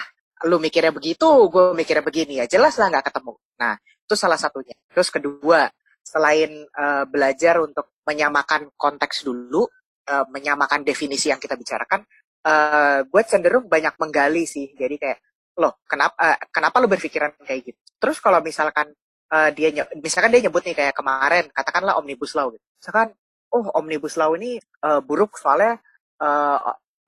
[0.46, 3.34] lu mikirnya begitu, gue mikirnya begini ya jelas lah nggak ketemu.
[3.58, 4.74] Nah itu salah satunya.
[4.90, 5.70] Terus kedua,
[6.02, 9.68] selain uh, belajar untuk menyamakan konteks dulu,
[10.08, 12.02] uh, menyamakan definisi yang kita bicarakan,
[12.48, 14.72] uh, gue cenderung banyak menggali sih.
[14.72, 15.18] Jadi kayak,
[15.60, 17.80] loh kenapa uh, kenapa lu berpikiran kayak gitu?
[17.98, 18.88] Terus kalau misalkan
[19.34, 22.64] uh, dia misalkan dia nyebut nih kayak kemarin, katakanlah omnibus law gitu.
[22.80, 23.12] Misalkan
[23.52, 25.80] oh omnibus law ini uh, buruk soalnya
[26.20, 26.58] uh,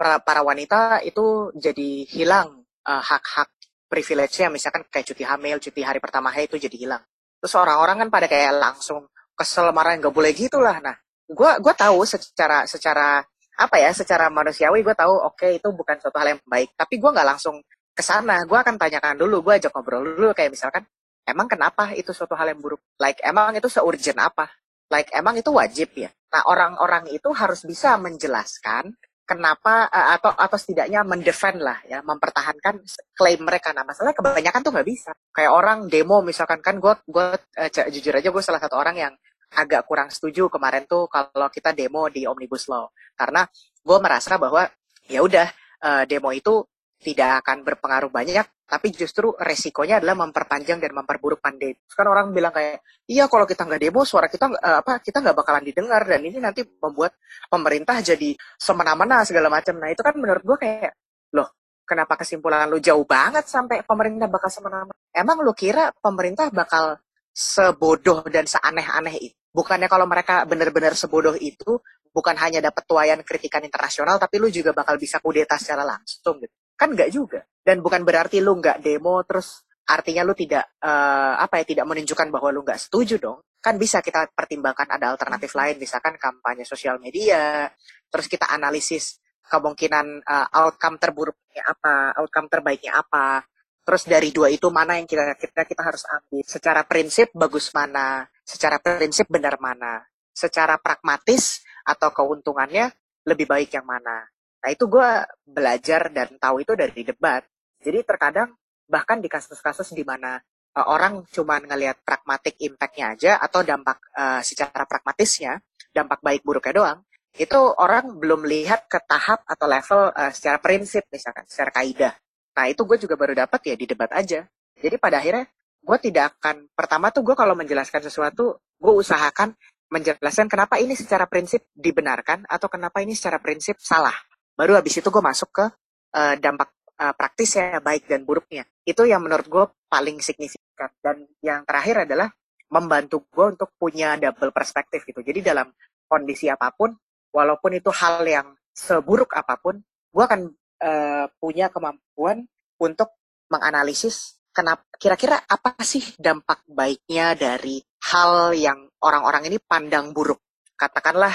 [0.00, 3.52] para, para wanita itu jadi hilang uh, hak-hak
[3.90, 4.48] privilege-nya.
[4.48, 7.02] Misalkan kayak cuti hamil, cuti hari pertama itu jadi hilang.
[7.42, 9.04] Terus orang-orang kan pada kayak langsung
[9.36, 10.80] kesel marah nggak boleh gitu lah.
[10.80, 10.96] Nah,
[11.28, 13.20] gue gue tahu secara secara
[13.60, 16.72] apa ya secara manusiawi gue tahu oke okay, itu bukan suatu hal yang baik.
[16.76, 17.60] Tapi gue nggak langsung
[17.92, 18.40] ke sana.
[18.48, 20.32] Gue akan tanyakan dulu gue ajak ngobrol dulu.
[20.32, 20.82] Kayak misalkan
[21.28, 22.80] emang kenapa itu suatu hal yang buruk?
[23.00, 24.48] Like emang itu seurgent apa?
[24.92, 28.94] Like emang itu wajib ya nah orang-orang itu harus bisa menjelaskan
[29.30, 32.82] kenapa uh, atau atau setidaknya mendefend lah ya mempertahankan
[33.14, 33.70] klaim mereka.
[33.70, 35.10] Nah masalahnya kebanyakan tuh nggak bisa.
[35.30, 39.14] Kayak orang demo misalkan kan gue gue uh, jujur aja gue salah satu orang yang
[39.54, 42.90] agak kurang setuju kemarin tuh kalau kita demo di omnibus law.
[43.14, 43.46] Karena
[43.86, 44.66] gue merasa bahwa
[45.06, 45.46] ya udah
[45.86, 46.66] uh, demo itu
[47.00, 51.74] tidak akan berpengaruh banyak tapi justru resikonya adalah memperpanjang dan memperburuk pandemi.
[51.90, 55.34] Kan orang bilang kayak, iya kalau kita nggak demo, suara kita uh, apa kita nggak
[55.34, 57.18] bakalan didengar dan ini nanti membuat
[57.50, 59.74] pemerintah jadi semena-mena segala macam.
[59.74, 60.94] Nah itu kan menurut gue kayak,
[61.34, 61.50] loh
[61.82, 64.94] kenapa kesimpulan lu jauh banget sampai pemerintah bakal semena-mena?
[65.10, 67.02] Emang lu kira pemerintah bakal
[67.34, 69.40] sebodoh dan seaneh-aneh itu?
[69.50, 74.70] bukannya kalau mereka benar-benar sebodoh itu bukan hanya dapat tuayan kritikan internasional tapi lu juga
[74.70, 77.44] bakal bisa kudeta secara langsung gitu kan nggak juga.
[77.60, 82.32] Dan bukan berarti lu nggak demo terus artinya lu tidak uh, apa ya tidak menunjukkan
[82.32, 83.44] bahwa lu nggak setuju dong.
[83.60, 87.68] Kan bisa kita pertimbangkan ada alternatif lain misalkan kampanye sosial media
[88.08, 93.44] terus kita analisis kemungkinan uh, outcome terburuknya apa outcome terbaiknya apa.
[93.84, 96.46] Terus dari dua itu mana yang kita kita kita harus ambil?
[96.48, 98.24] Secara prinsip bagus mana?
[98.46, 102.88] Secara prinsip benar mana, secara pragmatis atau keuntungannya
[103.26, 104.26] lebih baik yang mana.
[104.60, 105.10] Nah itu gue
[105.48, 107.42] belajar dan tahu itu dari debat.
[107.80, 108.52] Jadi terkadang
[108.84, 110.36] bahkan di kasus-kasus di mana
[110.76, 115.56] uh, orang cuma ngelihat pragmatik impact-nya aja atau dampak uh, secara pragmatisnya,
[115.94, 116.98] dampak baik buruknya doang,
[117.38, 122.14] itu orang belum lihat ke tahap atau level uh, secara prinsip misalkan, secara kaidah.
[122.58, 124.44] Nah itu gue juga baru dapat ya di debat aja.
[124.76, 125.48] Jadi pada akhirnya
[125.80, 129.56] gue tidak akan pertama tuh gue kalau menjelaskan sesuatu gue usahakan
[129.90, 134.14] menjelaskan kenapa ini secara prinsip dibenarkan atau kenapa ini secara prinsip salah
[134.60, 135.64] baru habis itu gue masuk ke
[136.12, 136.68] uh, dampak
[137.00, 138.68] uh, praktisnya baik dan buruknya.
[138.84, 140.92] Itu yang menurut gue paling signifikan.
[141.00, 142.28] Dan yang terakhir adalah
[142.68, 145.24] membantu gue untuk punya double perspektif gitu.
[145.24, 145.72] Jadi dalam
[146.04, 146.92] kondisi apa pun
[147.32, 149.80] walaupun itu hal yang seburuk apa pun
[150.12, 150.52] gue akan
[150.84, 152.44] uh, punya kemampuan
[152.76, 153.16] untuk
[153.48, 157.80] menganalisis kenapa kira-kira apa sih dampak baiknya dari
[158.12, 160.38] hal yang orang-orang ini pandang buruk.
[160.76, 161.32] Katakanlah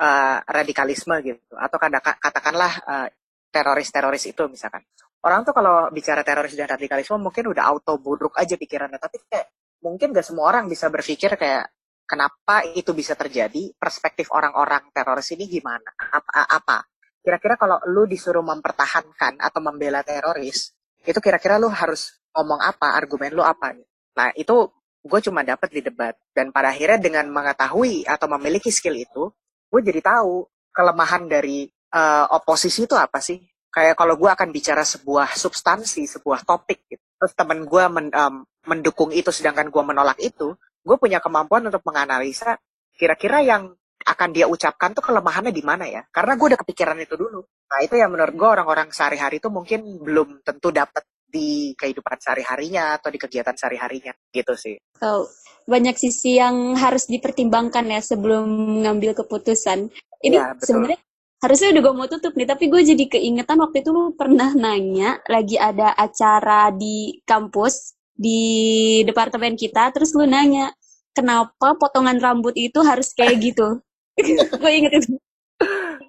[0.00, 1.54] uh, radikalisme gitu.
[1.56, 1.76] Atau
[2.20, 3.08] katakanlah uh,
[3.50, 4.84] teroris-teroris itu misalkan.
[5.24, 9.00] Orang tuh kalau bicara teroris dan radikalisme mungkin udah auto buruk aja pikirannya.
[9.00, 9.46] Tapi kayak
[9.82, 11.66] mungkin gak semua orang bisa berpikir kayak
[12.06, 13.74] kenapa itu bisa terjadi?
[13.74, 15.90] Perspektif orang-orang teroris ini gimana?
[15.98, 16.78] Apa apa?
[17.26, 20.70] Kira-kira kalau lu disuruh mempertahankan atau membela teroris
[21.02, 23.74] itu kira-kira lu harus ngomong apa, argumen lu apa.
[24.18, 24.70] Nah, itu
[25.06, 26.14] gue cuma dapat di debat.
[26.34, 29.30] Dan pada akhirnya dengan mengetahui atau memiliki skill itu,
[29.76, 33.36] gue jadi tahu kelemahan dari uh, oposisi itu apa sih.
[33.68, 37.04] Kayak kalau gue akan bicara sebuah substansi, sebuah topik, gitu.
[37.20, 41.84] terus temen gue men, um, mendukung itu sedangkan gue menolak itu, gue punya kemampuan untuk
[41.84, 42.56] menganalisa
[42.96, 46.08] kira-kira yang akan dia ucapkan tuh kelemahannya di mana ya?
[46.08, 47.44] Karena gue udah kepikiran itu dulu.
[47.44, 52.96] Nah itu yang menurut gue orang-orang sehari-hari itu mungkin belum tentu dapat di kehidupan sehari-harinya
[52.96, 54.80] atau di kegiatan sehari-harinya gitu sih.
[55.04, 55.28] Oh,
[55.66, 58.46] banyak sisi yang harus dipertimbangkan ya sebelum
[58.80, 59.90] mengambil keputusan.
[60.22, 60.98] Ini ya, sebenarnya
[61.42, 65.60] harusnya udah gue mau tutup nih, tapi gue jadi keingetan waktu itu pernah nanya lagi
[65.60, 70.72] ada acara di kampus di departemen kita, terus lu nanya
[71.12, 73.82] kenapa potongan rambut itu harus kayak gitu.
[74.62, 75.18] gue inget itu.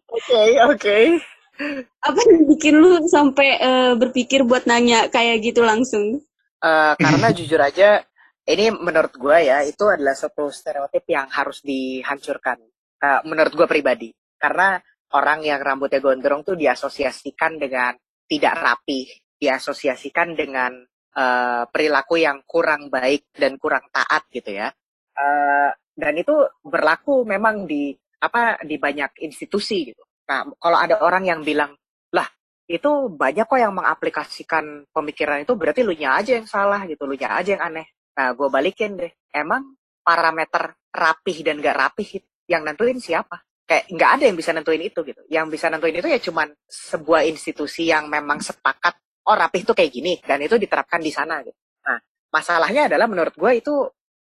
[0.08, 0.80] Oke, okay, oke.
[0.80, 1.06] Okay
[2.06, 6.22] apa yang bikin lu sampai uh, berpikir buat nanya kayak gitu langsung?
[6.62, 8.02] Uh, karena jujur aja
[8.48, 12.58] ini menurut gue ya itu adalah satu stereotip yang harus dihancurkan
[13.04, 14.10] uh, menurut gue pribadi.
[14.38, 14.80] Karena
[15.14, 17.96] orang yang rambutnya gondrong tuh diasosiasikan dengan
[18.28, 20.74] tidak rapi diasosiasikan dengan
[21.14, 24.74] uh, perilaku yang kurang baik dan kurang taat gitu ya.
[25.18, 30.04] Uh, dan itu berlaku memang di apa di banyak institusi gitu.
[30.30, 31.74] Nah, kalau ada orang yang bilang,
[32.14, 32.28] lah
[32.68, 37.16] itu banyak kok yang mengaplikasikan pemikiran itu berarti lu nya aja yang salah gitu, lu
[37.16, 37.88] nya aja yang aneh.
[38.18, 42.10] Nah, gue balikin deh, emang parameter rapih dan gak rapih
[42.50, 43.38] yang nentuin siapa?
[43.68, 45.22] Kayak nggak ada yang bisa nentuin itu gitu.
[45.28, 48.96] Yang bisa nentuin itu ya cuman sebuah institusi yang memang sepakat,
[49.28, 51.60] oh rapih itu kayak gini, dan itu diterapkan di sana gitu.
[51.84, 52.00] Nah,
[52.32, 53.76] masalahnya adalah menurut gue itu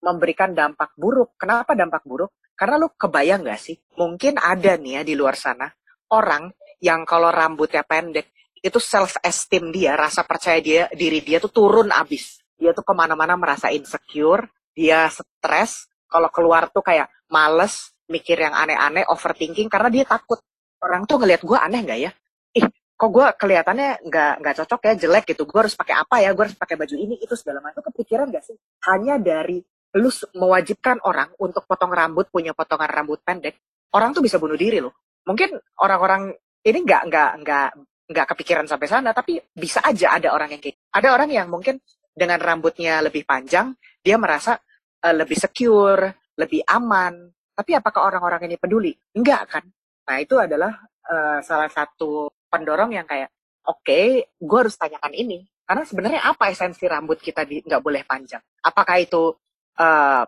[0.05, 1.35] memberikan dampak buruk.
[1.41, 2.37] Kenapa dampak buruk?
[2.53, 3.75] Karena lu kebayang gak sih?
[3.97, 5.65] Mungkin ada nih ya di luar sana
[6.13, 6.51] orang
[6.83, 11.89] yang kalau rambutnya pendek itu self esteem dia, rasa percaya dia diri dia tuh turun
[11.89, 12.40] abis.
[12.61, 14.45] Dia tuh ke mana-mana merasa insecure,
[14.77, 20.37] dia stres, kalau keluar tuh kayak males, mikir yang aneh-aneh, overthinking karena dia takut
[20.85, 22.11] orang tuh ngelihat gue aneh nggak ya?
[22.53, 25.49] Ih, kok gue kelihatannya nggak nggak cocok ya, jelek gitu.
[25.49, 26.29] Gue harus pakai apa ya?
[26.37, 27.81] Gue harus pakai baju ini itu segala macam.
[27.81, 28.57] Kepikiran gak sih?
[28.85, 29.57] Hanya dari
[29.97, 30.07] lu
[30.37, 33.59] mewajibkan orang untuk potong rambut punya potongan rambut pendek,
[33.91, 34.95] orang tuh bisa bunuh diri loh.
[35.27, 36.31] Mungkin orang-orang
[36.63, 37.69] ini nggak nggak nggak
[38.11, 41.79] nggak kepikiran sampai sana, tapi bisa aja ada orang yang kayak ada orang yang mungkin
[42.11, 43.71] dengan rambutnya lebih panjang,
[44.03, 44.59] dia merasa
[45.01, 47.31] uh, lebih secure, lebih aman.
[47.55, 48.91] Tapi apakah orang-orang ini peduli?
[49.15, 49.63] Enggak kan?
[50.07, 50.71] Nah itu adalah
[51.07, 53.31] uh, salah satu pendorong yang kayak,
[53.67, 55.45] oke, okay, gue harus tanyakan ini.
[55.63, 58.43] Karena sebenarnya apa esensi rambut kita di nggak boleh panjang?
[58.59, 59.31] Apakah itu
[59.79, 60.23] uh,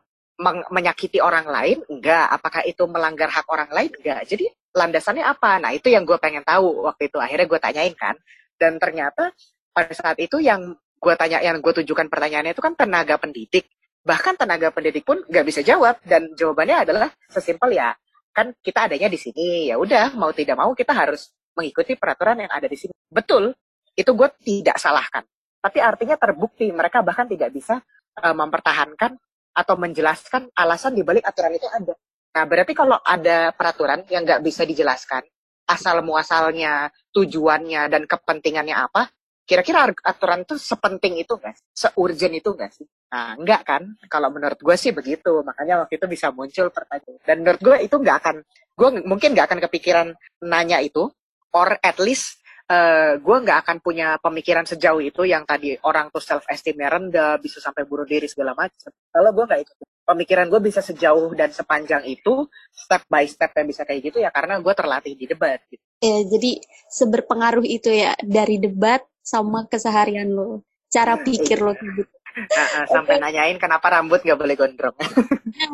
[0.72, 1.78] menyakiti orang lain?
[1.92, 2.32] Enggak.
[2.32, 3.92] Apakah itu melanggar hak orang lain?
[4.00, 4.24] Enggak.
[4.24, 5.60] Jadi landasannya apa?
[5.60, 7.18] Nah itu yang gue pengen tahu waktu itu.
[7.20, 8.16] Akhirnya gue tanyain kan.
[8.56, 9.36] Dan ternyata
[9.76, 10.74] pada saat itu yang
[11.04, 13.68] gue tanya, yang gue tunjukkan pertanyaannya itu kan tenaga pendidik.
[14.08, 16.00] Bahkan tenaga pendidik pun nggak bisa jawab.
[16.08, 17.92] Dan jawabannya adalah sesimpel ya
[18.32, 19.68] kan kita adanya di sini.
[19.68, 22.96] Ya udah mau tidak mau kita harus mengikuti peraturan yang ada di sini.
[23.12, 23.52] Betul
[23.94, 25.28] itu gue tidak salahkan.
[25.60, 27.80] Tapi artinya terbukti mereka bahkan tidak bisa
[28.20, 29.16] uh, mempertahankan
[29.54, 31.94] atau menjelaskan alasan dibalik aturan itu ada.
[32.34, 35.22] Nah berarti kalau ada peraturan yang nggak bisa dijelaskan
[35.70, 39.08] asal muasalnya tujuannya dan kepentingannya apa
[39.44, 42.88] kira-kira aturan itu sepenting itu guys, seurgent itu gak sih?
[43.14, 43.84] Nah, enggak kan?
[44.10, 45.46] Kalau menurut gue sih begitu.
[45.46, 47.22] Makanya waktu itu bisa muncul pertanyaan.
[47.22, 48.36] Dan menurut gue itu nggak akan,
[48.74, 50.08] gue mungkin nggak akan kepikiran
[50.42, 51.06] nanya itu,
[51.54, 52.42] or at least
[52.74, 57.38] uh, gue nggak akan punya pemikiran sejauh itu yang tadi orang tuh self esteemnya rendah,
[57.38, 58.90] bisa sampai bunuh diri segala macam.
[58.90, 63.68] Kalau gue nggak ikut, pemikiran gue bisa sejauh dan sepanjang itu, step by step yang
[63.68, 65.60] bisa kayak gitu ya karena gue terlatih di debat.
[65.68, 65.84] Gitu.
[66.04, 66.52] Ya, jadi
[66.92, 72.04] seberpengaruh itu ya dari debat sama keseharian lo, cara pikir lo gitu.
[72.34, 73.24] Uh, sampai okay.
[73.30, 74.98] nanyain kenapa rambut nggak boleh gondrong.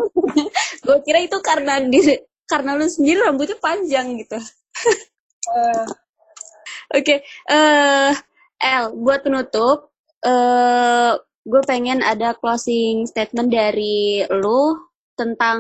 [0.86, 2.04] gue kira itu karena di
[2.44, 4.38] karena lu sendiri rambutnya panjang gitu.
[5.56, 5.88] uh.
[6.90, 7.18] Oke, okay.
[7.54, 8.18] uh, eh,
[8.66, 9.94] El, buat penutup,
[10.26, 11.14] uh,
[11.50, 14.78] gue pengen ada closing statement dari lu
[15.18, 15.60] tentang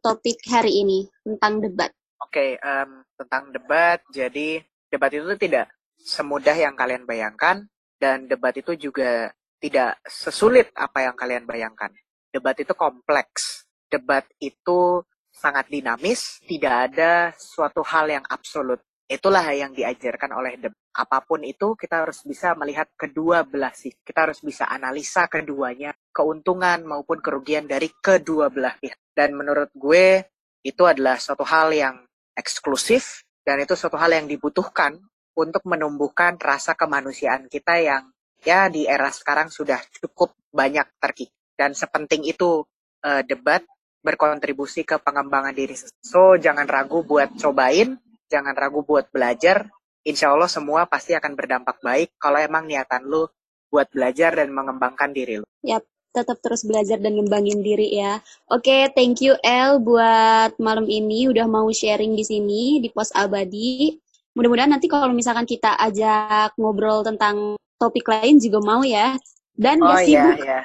[0.00, 1.92] topik hari ini, tentang debat.
[2.24, 5.68] Oke, okay, um, tentang debat, jadi debat itu tidak
[6.00, 7.68] semudah yang kalian bayangkan,
[8.00, 11.92] dan debat itu juga tidak sesulit apa yang kalian bayangkan.
[12.32, 13.68] Debat itu kompleks.
[13.86, 18.80] Debat itu sangat dinamis, tidak ada suatu hal yang absolut.
[19.08, 20.76] Itulah yang diajarkan oleh debat.
[20.92, 23.96] Apa pun itu kita harus bisa melihat kedua belah sih.
[24.04, 29.00] Kita harus bisa analisa keduanya, keuntungan maupun kerugian dari kedua belah pihak.
[29.16, 30.28] Dan menurut gue
[30.60, 31.96] itu adalah suatu hal yang
[32.36, 35.00] eksklusif dan itu suatu hal yang dibutuhkan
[35.32, 38.12] untuk menumbuhkan rasa kemanusiaan kita yang
[38.44, 42.62] ya di era sekarang sudah cukup banyak terkikis dan sepenting itu
[43.02, 43.64] uh, debat
[44.02, 45.74] berkontribusi ke pengembangan diri.
[46.04, 47.98] So jangan ragu buat cobain,
[48.28, 49.72] jangan ragu buat belajar.
[50.06, 53.28] Insya Allah semua pasti akan berdampak baik kalau emang niatan lu
[53.68, 55.46] buat belajar dan mengembangkan diri lu.
[55.60, 58.20] Yap, tetap terus belajar dan ngembangin diri ya.
[58.48, 63.12] Oke, okay, thank you El buat malam ini udah mau sharing di sini di pos
[63.12, 64.00] abadi.
[64.32, 69.18] Mudah-mudahan nanti kalau misalkan kita ajak ngobrol tentang topik lain juga mau ya.
[69.58, 70.14] Dan oh, gak sibuk.
[70.14, 70.60] Iya, iya.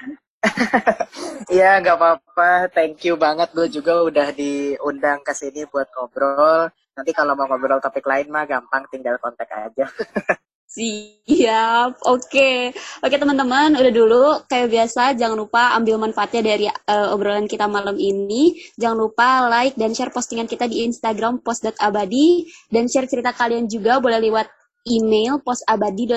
[1.47, 2.69] Iya, nggak apa-apa.
[2.71, 6.69] Thank you banget gue juga udah diundang ke sini buat ngobrol.
[6.93, 9.89] Nanti kalau mau ngobrol topik lain mah gampang tinggal kontak aja.
[10.73, 12.33] Siap, oke.
[12.33, 12.73] Okay.
[12.73, 14.41] Oke okay, teman-teman, udah dulu.
[14.49, 18.57] Kayak biasa, jangan lupa ambil manfaatnya dari uh, obrolan kita malam ini.
[18.81, 22.49] Jangan lupa like dan share postingan kita di Instagram post.abadi.
[22.73, 24.49] Dan share cerita kalian juga boleh lewat
[24.89, 26.09] email postabadi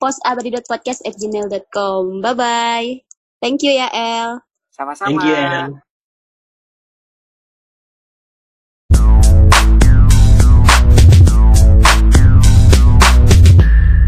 [0.00, 2.24] postabadi.podcast@gmail.com.
[2.24, 3.04] Bye bye.
[3.44, 4.40] Thank you ya El.
[4.72, 5.12] Sama-sama.
[5.12, 5.84] Thank you El.